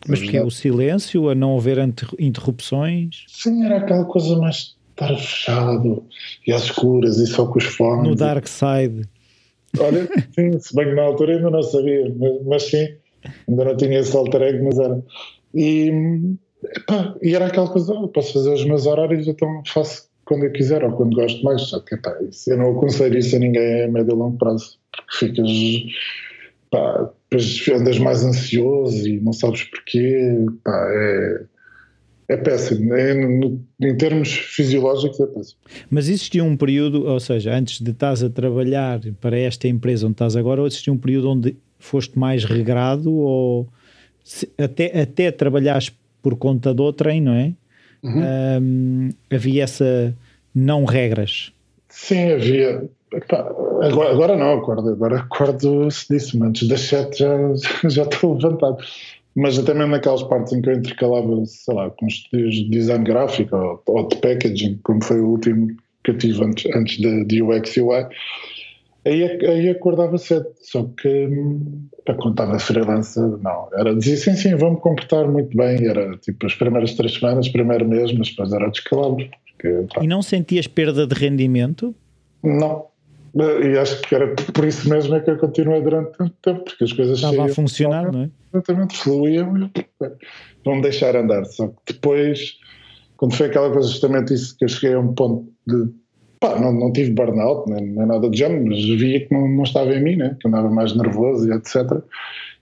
[0.08, 1.78] Mas porque o silêncio, a não haver
[2.18, 3.24] interrupções?
[3.28, 6.04] Sim, era aquela coisa mais estar fechado
[6.46, 8.08] e às escuras e só com os fones.
[8.08, 9.08] No dark side.
[9.78, 12.88] Olha, sim, se bem que na altura ainda não sabia, mas, mas sim,
[13.46, 15.04] ainda não tinha esse alter ego, mas era.
[15.54, 15.92] E,
[16.76, 20.82] epá, e era aquela coisa, posso fazer os meus horários, então faço quando eu quiser
[20.82, 23.88] ou quando gosto mais, só que epá, isso, eu não aconselho isso a ninguém a
[23.88, 25.50] médio e longo prazo, porque ficas,
[26.70, 31.44] pá, depois andas mais ansioso e não sabes porquê, pá, é
[32.28, 32.94] é péssimo.
[32.94, 35.58] É, no, em termos fisiológicos é péssimo.
[35.90, 40.14] Mas existia um período, ou seja, antes de estás a trabalhar para esta empresa onde
[40.14, 43.68] estás agora, ou existia um período onde foste mais regrado ou
[44.24, 47.52] se, até, até trabalhares por conta de outrem, não é?
[48.02, 48.22] Uhum.
[48.60, 50.14] Um, havia essa
[50.54, 51.52] não regras.
[51.88, 52.84] Sim, havia.
[53.82, 57.36] agora, agora, não, acordo, agora acordo-se disso, antes das sete já,
[57.88, 58.78] já estou levantado
[59.36, 63.04] mas até mesmo naquelas partes em que eu intercalava, sei lá, com estudos de design
[63.04, 65.68] gráfico ou, ou, de packaging, como foi o último
[66.02, 68.06] que eu tive antes, antes de, de UX UI,
[69.04, 71.28] aí, aí acordava cedo, só que
[72.04, 76.54] para contava freelance, não, era dizer sim, sim, vamos comportar muito bem, era tipo as
[76.54, 79.28] primeiras três semanas, primeiro mês, mas depois era descalabro.
[80.00, 81.94] E não sentias perda de rendimento?
[82.42, 82.86] Não,
[83.36, 86.84] e acho que era por isso mesmo é que eu continuei durante tanto tempo, porque
[86.84, 88.30] as coisas Estava a funcionar, não é?
[88.56, 89.70] Exatamente, fluíam
[90.64, 91.44] vão deixar andar.
[91.44, 92.58] Só que depois,
[93.16, 95.88] quando foi aquela coisa justamente isso, que eu cheguei a um ponto de
[96.40, 99.62] pá, não, não tive burnout, nem, nem nada do género, mas via que não, não
[99.62, 100.36] estava em mim, né?
[100.40, 102.02] que andava mais nervoso e etc.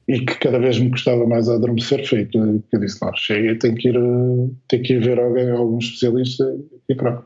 [0.06, 3.14] E que cada vez me custava mais a adormecer, foi que, que eu disse, não,
[3.14, 3.94] chega, tenho que ir,
[4.68, 6.44] tenho que ir ver alguém, algum especialista
[6.88, 7.24] e pronto.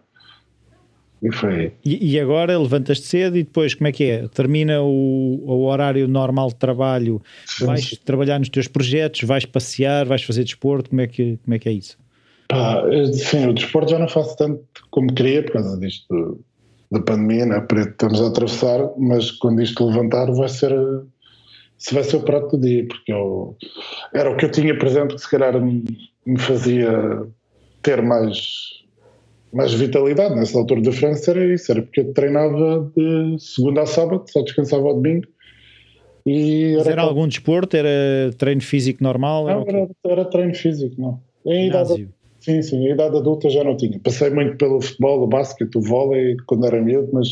[1.23, 1.73] E foi.
[1.85, 4.29] E, e agora levantas-te cedo e depois como é que é?
[4.29, 7.97] Termina o, o horário normal de trabalho, sim, vais sim.
[8.05, 11.69] trabalhar nos teus projetos, vais passear, vais fazer desporto, como é que, como é, que
[11.69, 11.99] é isso?
[12.49, 16.41] Pá, sim, o desporto já não faço tanto como queria por causa disto
[16.91, 17.67] da pandemia, né?
[17.77, 20.73] estamos a atravessar, mas quando isto levantar vai ser
[21.77, 23.57] se vai ser o prato do dia, porque eu,
[24.13, 25.85] era o que eu tinha, por exemplo, que se calhar me,
[26.27, 27.23] me fazia
[27.83, 28.39] ter mais
[29.53, 30.35] mais vitalidade.
[30.35, 34.43] Nessa altura da França era isso, era porque eu treinava de segunda a sábado, só
[34.43, 35.27] descansava ao domingo.
[36.27, 37.77] E era, era algum desporto?
[37.77, 39.47] Era treino físico normal?
[39.47, 41.21] Não, era, era, era treino físico, não.
[41.47, 42.09] Em idade,
[42.41, 43.99] sim, sim, a idade adulta já não tinha.
[43.99, 47.29] Passei muito pelo futebol, o basquete, o vôlei, quando era miúdo, mas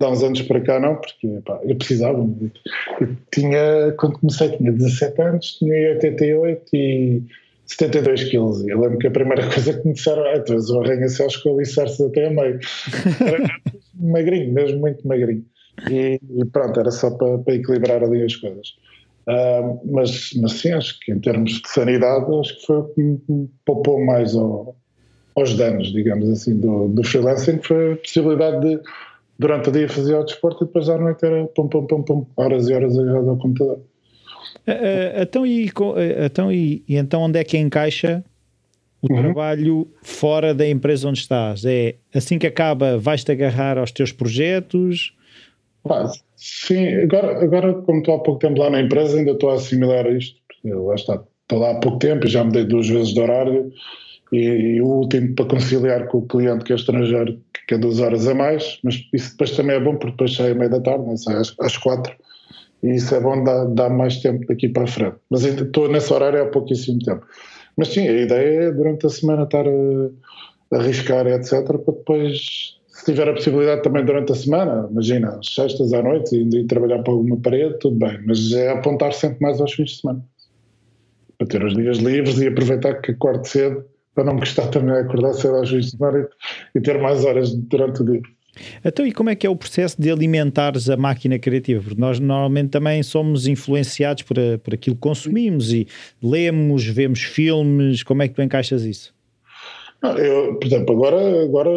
[0.00, 2.18] há uns anos para cá não, porque pá, eu precisava.
[3.00, 7.22] Eu tinha, quando comecei, tinha 17 anos, tinha 88 e
[7.76, 8.66] 72 quilos.
[8.66, 11.54] Eu lembro que a primeira coisa que me disseram é: tu és um arranha-céus com
[11.54, 12.58] alicerces até a meio.
[13.20, 13.60] Era
[13.94, 15.44] magrinho, mesmo muito magrinho.
[15.90, 18.76] E, e, pronto, era só para, para, equilibrar ali as coisas.
[19.26, 23.00] Uh, mas, mas sim, acho que em termos de sanidade, acho que foi o que
[23.00, 24.76] me poupou mais ao,
[25.36, 28.80] aos danos, digamos assim, do, do freelancing, foi a possibilidade de,
[29.38, 32.26] durante o dia, fazer o desporto e depois à noite era pum, pum, pum, pum,
[32.36, 33.80] horas e horas agarrado ao computador.
[34.66, 35.70] Uh, então, e,
[36.24, 38.24] então, e, e, então onde é que encaixa
[39.00, 39.20] o uhum.
[39.20, 41.64] trabalho fora da empresa onde estás?
[41.64, 45.14] É assim que acaba, vais-te agarrar aos teus projetos?
[45.90, 49.54] Ah, sim, agora, agora como estou há pouco tempo lá na empresa, ainda estou a
[49.54, 50.40] assimilar isto.
[50.64, 53.72] Lá está, estou lá há pouco tempo, já mudei duas vezes de horário
[54.32, 54.38] e,
[54.76, 58.26] e, o último para conciliar com o cliente que é estrangeiro, que é duas horas
[58.26, 61.04] a mais, mas isso depois também é bom porque depois sai à meia da tarde,
[61.04, 62.14] não sei, às, às quatro,
[62.82, 65.16] e isso é bom dar, dar mais tempo daqui para a frente.
[65.30, 67.24] Mas ainda estou nesse horário há pouquíssimo tempo.
[67.76, 73.04] Mas sim, a ideia é durante a semana estar a, arriscar, etc., para depois se
[73.06, 77.12] tiver a possibilidade também durante a semana, imagina, sextas à noite, e ir trabalhar para
[77.12, 80.24] alguma parede, tudo bem, mas é apontar sempre mais aos fins de semana.
[81.38, 84.94] Para ter os dias livres e aproveitar que acordo cedo, para não me gostar também
[84.94, 86.28] acordar cedo aos fins de semana
[86.74, 88.22] e, e ter mais horas durante o dia.
[88.84, 91.82] Então, e como é que é o processo de alimentares a máquina criativa?
[91.82, 95.86] Porque nós normalmente também somos influenciados por, a, por aquilo que consumimos e
[96.22, 99.14] lemos, vemos filmes, como é que tu encaixas isso?
[100.02, 101.70] Eu, por exemplo, agora, agora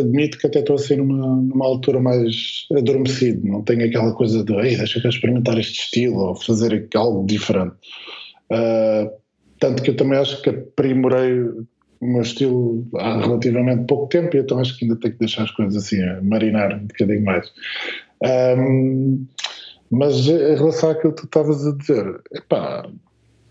[0.00, 4.52] admito que até estou assim numa, numa altura mais adormecido, não tenho aquela coisa de
[4.54, 7.76] Ei, deixa eu experimentar este estilo ou fazer algo diferente.
[8.50, 9.08] Uh,
[9.60, 11.44] tanto que eu também acho que aprimorei
[12.00, 15.50] o meu estilo há relativamente pouco tempo então acho que ainda tenho que deixar as
[15.50, 17.52] coisas assim a marinar um bocadinho mais.
[18.58, 19.26] Um,
[19.90, 22.88] mas em relação àquilo que tu estavas a dizer, epá,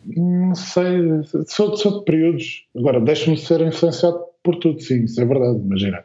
[0.05, 2.65] não sei, sou, sou de períodos.
[2.75, 6.03] Agora, deixo-me ser influenciado por tudo, sim, isso é verdade, imagina.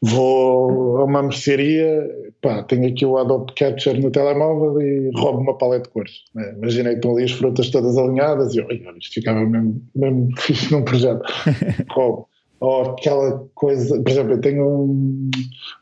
[0.00, 2.08] Vou a uma mercearia,
[2.40, 6.12] pá, tenho aqui o Adobe Capture no telemóvel e roubo uma paleta de cores.
[6.34, 6.54] Né?
[6.56, 10.72] Imaginei que estão ali as frutas todas alinhadas e olha, isto ficava mesmo, mesmo fixe
[10.72, 11.22] num projeto.
[11.90, 12.28] roubo.
[12.60, 15.30] Ou aquela coisa, por exemplo, eu tenho um,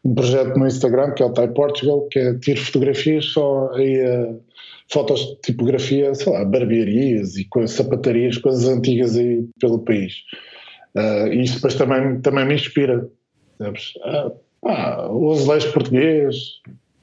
[0.05, 3.99] um projeto no Instagram que é o Type Portugal, que é tiro fotografias só aí
[4.01, 4.34] a
[4.89, 10.14] fotos de tipografia, sei lá, barbearias e coisas, sapatarias, coisas antigas aí pelo país.
[10.97, 13.09] Uh, e isso depois também, também me inspira.
[13.59, 13.92] Sabes?
[13.97, 14.32] Uh,
[14.62, 16.36] pá, o azulejo português,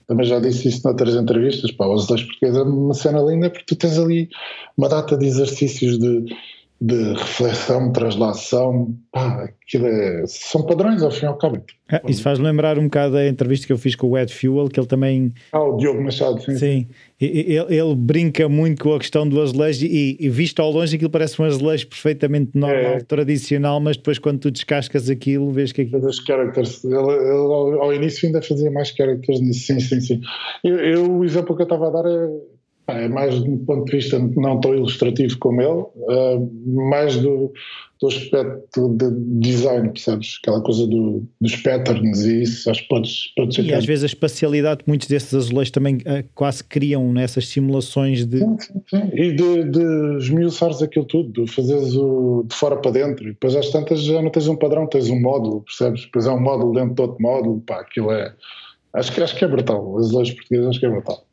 [0.08, 3.66] também já disse isso noutras entrevistas, pá, o azulejo português é uma cena linda porque
[3.66, 4.30] tu tens ali
[4.76, 6.26] uma data de exercícios de
[6.86, 11.64] de reflexão, translação, pá, aquilo é, são padrões ao fim e ao cabo.
[11.90, 14.68] Ah, isso faz lembrar um bocado a entrevista que eu fiz com o Ed Fuel,
[14.68, 15.34] que ele também...
[15.54, 16.58] Ah, o Diogo Machado, sim.
[16.58, 16.88] Sim,
[17.22, 21.10] ele, ele brinca muito com a questão do azulejo e, e visto ao longe aquilo
[21.10, 23.00] parece um azulejo perfeitamente normal, é.
[23.00, 26.06] tradicional, mas depois quando tu descascas aquilo, vês que aquilo...
[26.06, 30.22] Os characters, ele, ele, ao início ainda fazia mais characters nisso, sim, sim, sim.
[30.62, 32.28] Eu, eu, o exemplo que eu estava a dar é
[32.88, 36.52] é mais do ponto de vista não tão ilustrativo como ele, uh,
[36.90, 37.54] mais do,
[38.02, 39.10] do aspecto de
[39.40, 40.38] design, percebes?
[40.42, 44.08] Aquela coisa do, dos patterns e isso, acho que podes, podes E às vezes a
[44.08, 48.40] espacialidade, muitos desses azulejos também uh, quase criam nessas simulações de.
[48.40, 49.10] Sim, sim, sim.
[49.14, 53.56] E de, de esmiuçares aquilo tudo, de fazeres o de fora para dentro, e depois
[53.56, 56.04] às tantas já não tens um padrão, tens um módulo, percebes?
[56.04, 58.34] Depois é um módulo dentro de outro módulo, pá, aquilo é.
[58.94, 61.26] Acho que, acho que é brutal, azulejos portugueses acho que é brutal.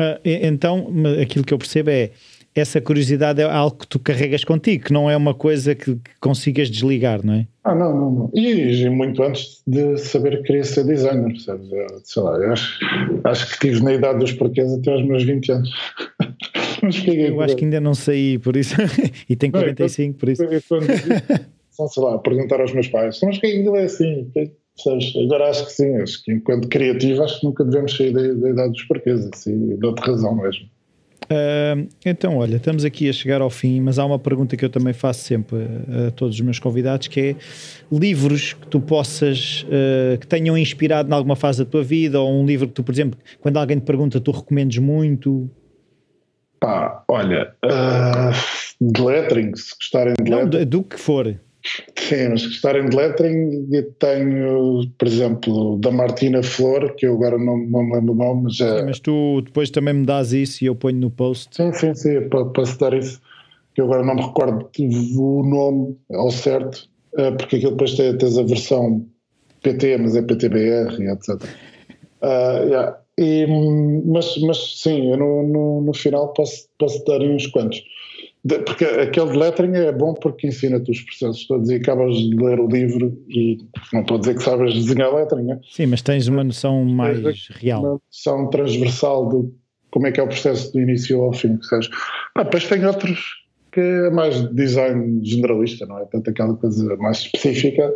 [0.00, 0.88] Uh, então,
[1.20, 2.10] aquilo que eu percebo é
[2.54, 6.10] essa curiosidade é algo que tu carregas contigo, que não é uma coisa que, que
[6.20, 7.46] consigas desligar, não é?
[7.62, 8.30] Ah, não, não, não.
[8.34, 11.70] E, e, muito antes de saber que queria ser designer, percebes?
[11.70, 12.80] Eu, sei lá, eu acho,
[13.24, 15.70] acho que tive na idade dos porquês até aos meus 20 anos.
[16.82, 18.74] Eu acho que ainda não saí, por isso.
[19.28, 20.42] e tenho 45, não, por isso.
[20.42, 20.86] Eu, quando,
[21.92, 24.30] sei lá, perguntar aos meus pais, mas que aquilo é assim?
[24.82, 25.12] Sabes?
[25.16, 28.50] Agora acho que sim, acho que enquanto criativo acho que nunca devemos sair da, da
[28.50, 30.66] idade dos porquês, assim, dou-te razão mesmo.
[31.30, 34.68] Uh, então, olha, estamos aqui a chegar ao fim, mas há uma pergunta que eu
[34.68, 35.58] também faço sempre
[36.08, 37.36] a, todos os meus convidados, que é
[37.92, 42.32] livros que tu possas, uh, que tenham inspirado em alguma fase da tua vida, ou
[42.32, 45.48] um livro que tu, por exemplo, quando alguém te pergunta, tu recomendes muito?
[46.58, 50.58] Pá, olha, uh, de lettering, se gostarem de lettering.
[50.58, 51.38] Não, do que for.
[51.98, 57.58] Sim, mas gostarem de lettering, tenho, por exemplo, da Martina Flor, que eu agora não,
[57.58, 58.78] não me lembro o nome, mas é...
[58.78, 61.54] Sim, mas tu depois também me dás isso e eu ponho no post.
[61.54, 63.20] Sim, sim, sim, posso dar isso,
[63.74, 64.70] que eu agora não me recordo
[65.18, 69.06] o nome ao certo, eh, porque aquilo depois tens a versão
[69.62, 71.28] PT, mas é PTBR e etc.
[71.30, 71.46] Uh,
[72.22, 72.98] ah, yeah.
[73.18, 73.46] e,
[74.06, 77.82] mas, mas sim, eu no, no, no final posso, posso dar uns quantos.
[78.64, 82.58] Porque aquele de lettering é bom porque ensina-te os processos todos e acabas de ler
[82.58, 83.58] o livro e
[83.92, 85.60] não estou a dizer que sabes desenhar lettering, né?
[85.70, 87.80] Sim, mas tens uma noção mais real.
[87.82, 89.54] Uma noção transversal do
[89.90, 91.58] como é que é o processo do início ao fim.
[92.34, 93.40] Ah, depois tem outros
[93.72, 96.04] que é mais design generalista, não é?
[96.06, 97.92] Tanto aquela coisa mais específica,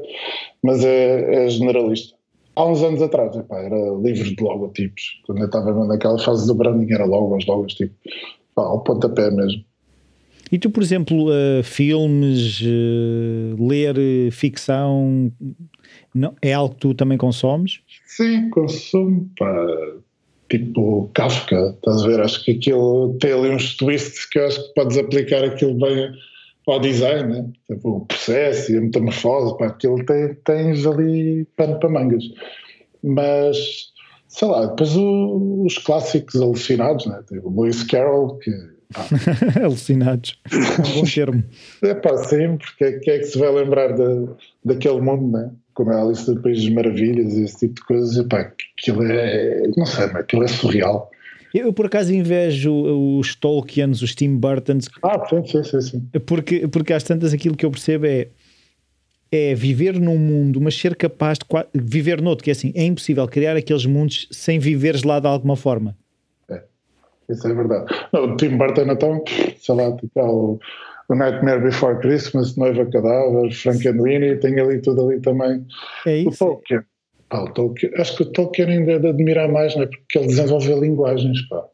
[0.62, 2.16] mas é, é generalista.
[2.56, 5.20] Há uns anos atrás, epá, era livros de logotipos.
[5.26, 7.94] Quando eu estava naquela fase do branding, era logos, logos tipo,
[8.54, 9.64] pá, ao pontapé mesmo.
[10.52, 15.32] E tu, por exemplo, uh, filmes, uh, ler uh, ficção,
[16.14, 17.80] não, é algo que tu também consomes?
[18.06, 19.28] Sim, consumo.
[19.38, 19.66] Pá,
[20.48, 22.20] tipo Kafka, estás a ver?
[22.20, 26.12] Acho que aquilo tem ali uns twists que eu acho que podes aplicar aquilo bem
[26.66, 27.52] ao design, né?
[27.66, 32.24] tipo, o processo e a metamorfose, pá, aquilo tem, tens ali pano para mangas.
[33.02, 33.56] Mas,
[34.28, 37.22] sei lá, depois o, os clássicos alucinados, né?
[37.28, 38.50] Tipo, Lewis Carroll, que
[39.62, 40.38] Alucinados.
[40.50, 41.44] É um bom termo.
[41.82, 44.28] É pá, sim, porque quem é que se vai lembrar de,
[44.64, 45.50] daquele mundo, né?
[45.74, 48.16] Como é a Alice do País das Maravilhas e esse tipo de coisas.
[48.16, 49.62] E pá, aquilo é.
[49.76, 51.10] Não sei, mas aquilo é surreal.
[51.52, 52.72] Eu, por acaso, invejo
[53.18, 54.88] os Tolkiens, os Tim Burtons.
[55.02, 55.80] Ah, sim, sim, sim.
[55.80, 56.20] sim.
[56.26, 58.28] Porque, porque às tantas aquilo que eu percebo é
[59.34, 63.26] é viver num mundo, mas ser capaz de viver noutro, que é assim, é impossível
[63.26, 65.96] criar aqueles mundos sem viveres lá de alguma forma.
[67.28, 67.86] Isso é verdade.
[68.12, 69.24] Não, o Tim Burton, então,
[69.58, 70.60] sei lá, tipo, o,
[71.08, 75.66] o Nightmare Before Christmas, Noiva Cadáver, Frankenweenie, tem ali tudo ali também.
[76.06, 76.44] É isso.
[76.44, 76.80] O Tolkien.
[77.28, 77.92] Pá, o Tolkien.
[77.96, 79.86] Acho que o Tolkien ainda é de admirar mais, né?
[79.86, 81.64] porque ele desenvolveu linguagens, pá.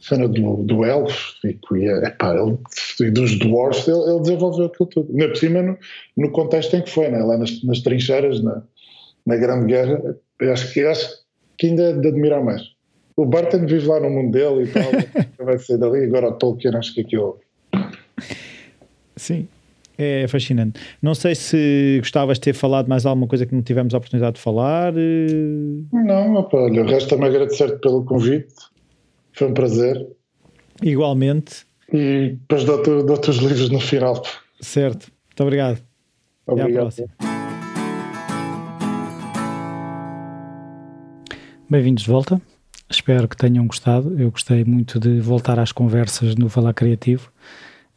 [0.00, 2.58] Cena do, do élfico e, é, pá, ele,
[3.00, 5.10] e dos dwarfs, ele, ele, desenvolveu aquilo tudo.
[5.12, 5.78] Ainda por cima, no,
[6.16, 7.20] no contexto em que foi, né?
[7.20, 8.62] lá nas, nas trincheiras, na,
[9.24, 10.16] na Grande Guerra,
[10.52, 11.08] acho que, acho
[11.56, 12.73] que ainda é de admirar mais
[13.16, 14.90] o Barton vive lá no mundo dele e tal,
[15.44, 17.38] vai sair dali, agora o Tolkien acho que aquilo.
[19.16, 19.46] Sim,
[19.96, 20.80] é fascinante.
[21.00, 24.36] Não sei se gostavas de ter falado mais alguma coisa que não tivemos a oportunidade
[24.36, 24.92] de falar.
[24.96, 28.54] Eh, não, opa, olha, resta-me agradecer-te pelo convite,
[29.32, 30.06] foi um prazer.
[30.82, 31.64] Igualmente.
[31.92, 34.20] E depois dou-te dou os livros no final.
[34.60, 35.80] Certo, muito obrigado.
[36.46, 36.94] Obrigado.
[41.70, 42.53] Bem-vindos de volta.
[42.88, 44.18] Espero que tenham gostado.
[44.20, 47.30] Eu gostei muito de voltar às conversas no Falar Criativo.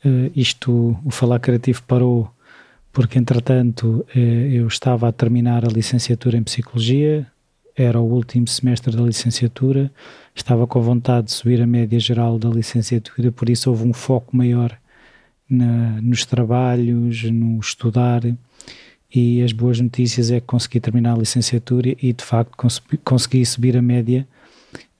[0.04, 2.32] Uh, isto, o Falar Criativo parou
[2.92, 7.28] porque, entretanto, uh, eu estava a terminar a licenciatura em Psicologia,
[7.76, 9.92] era o último semestre da licenciatura,
[10.34, 14.36] estava com vontade de subir a média geral da licenciatura, por isso houve um foco
[14.36, 14.76] maior
[15.48, 18.24] na, nos trabalhos, no estudar.
[19.14, 22.58] E as boas notícias é que consegui terminar a licenciatura e, de facto,
[23.04, 24.28] consegui subir a média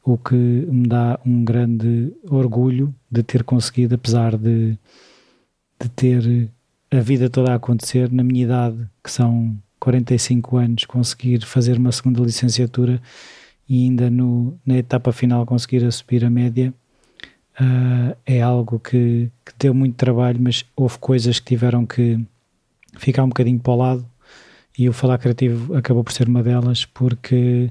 [0.08, 4.78] o que me dá um grande orgulho de ter conseguido, apesar de,
[5.78, 6.50] de ter
[6.90, 11.92] a vida toda a acontecer, na minha idade, que são 45 anos, conseguir fazer uma
[11.92, 13.02] segunda licenciatura
[13.68, 16.74] e ainda no, na etapa final conseguir a subir a média,
[17.60, 22.18] uh, é algo que, que, deu muito trabalho, mas houve coisas que tiveram que
[22.98, 24.10] ficar um bocadinho para o lado
[24.80, 27.70] e o Falar Criativo acabou por ser uma delas, porque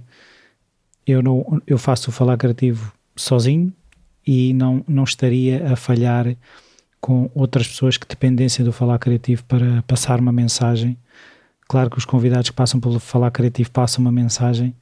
[1.06, 3.72] eu, não, eu faço o falar criativo sozinho
[4.26, 6.36] e não, não estaria a falhar
[7.00, 10.98] com outras pessoas que dependessem do falar criativo para passar uma mensagem.
[11.68, 14.74] Claro que os convidados que passam pelo falar criativo passam uma mensagem,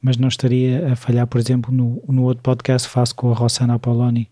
[0.00, 3.34] mas não estaria a falhar, por exemplo, no, no outro podcast que faço com a
[3.34, 4.28] Rossana Apolloni,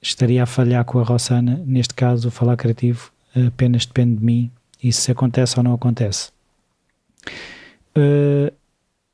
[0.00, 1.60] estaria a falhar com a Rossana.
[1.66, 4.50] Neste caso, o falar criativo apenas depende de mim
[4.82, 6.30] e se acontece ou não acontece.
[7.96, 8.52] Uh,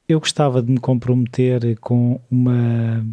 [0.08, 3.04] eu gostava de me comprometer com uma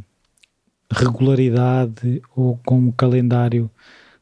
[0.92, 3.70] regularidade ou com um calendário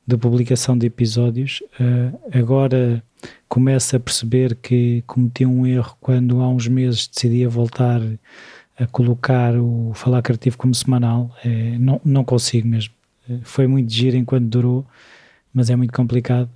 [0.05, 1.61] de publicação de episódios.
[1.80, 3.03] Uh, agora
[3.47, 8.01] começo a perceber que cometi um erro quando há uns meses decidi voltar
[8.78, 11.36] a colocar o Falar Criativo como semanal.
[11.43, 12.93] É, não, não consigo mesmo.
[13.43, 14.86] Foi muito giro enquanto durou,
[15.53, 16.49] mas é muito complicado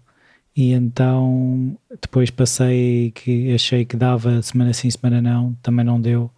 [0.56, 6.30] e então depois passei que achei que dava semana sim, semana não, também não deu.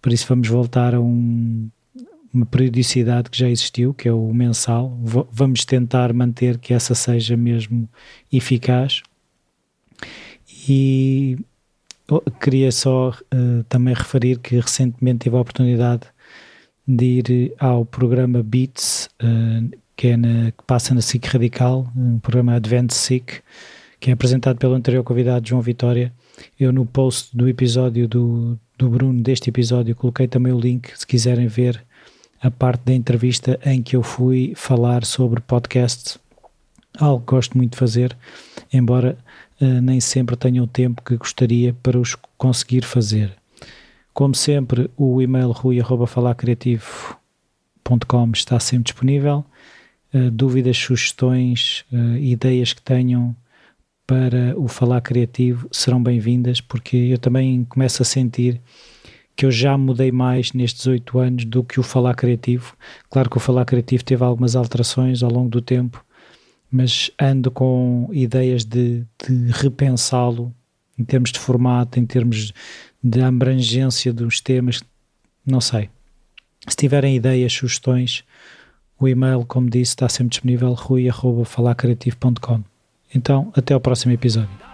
[0.00, 1.68] Por isso vamos voltar a um,
[2.32, 4.96] uma periodicidade que já existiu, que é o mensal.
[5.02, 7.88] V vamos tentar manter que essa seja mesmo
[8.32, 9.02] eficaz.
[10.68, 11.38] E
[12.40, 16.02] queria só uh, também referir que recentemente tive a oportunidade
[16.86, 22.18] de ir ao programa Beats, uh, que, é na, que passa na SIC Radical, um
[22.20, 23.42] programa Advent SIC,
[24.00, 26.10] que é apresentado pelo anterior convidado João Vitória.
[26.58, 31.06] Eu no post do episódio do, do Bruno, deste episódio, coloquei também o link, se
[31.06, 31.84] quiserem ver
[32.40, 36.18] a parte da entrevista em que eu fui falar sobre podcasts,
[36.98, 38.16] algo que gosto muito de fazer,
[38.72, 39.18] embora
[39.60, 43.34] uh, nem sempre tenha o tempo que gostaria para os conseguir fazer.
[44.14, 47.20] Como sempre, o e-mail rui.falarcreativo.com
[47.90, 49.44] falarcriativo.com está sempre disponível.
[50.12, 53.36] Uh, dúvidas, sugestões, uh, ideias que tenham
[54.06, 58.60] para o Falar Criativo serão bem-vindas, porque eu também começo a sentir
[59.36, 62.76] que eu já mudei mais nestes oito anos do que o Falar Criativo.
[63.08, 66.04] Claro que o Falar Criativo teve algumas alterações ao longo do tempo,
[66.70, 70.52] mas ando com ideias de, de repensá-lo
[70.98, 72.52] em termos de formato, em termos
[73.02, 74.82] de abrangência dos temas,
[75.46, 75.88] não sei.
[76.68, 78.24] Se tiverem ideias, sugestões,
[79.00, 82.60] o e-mail, como disse, está sempre disponível rui.falarcreativo.com.
[83.14, 84.69] Então, até ao próximo episódio.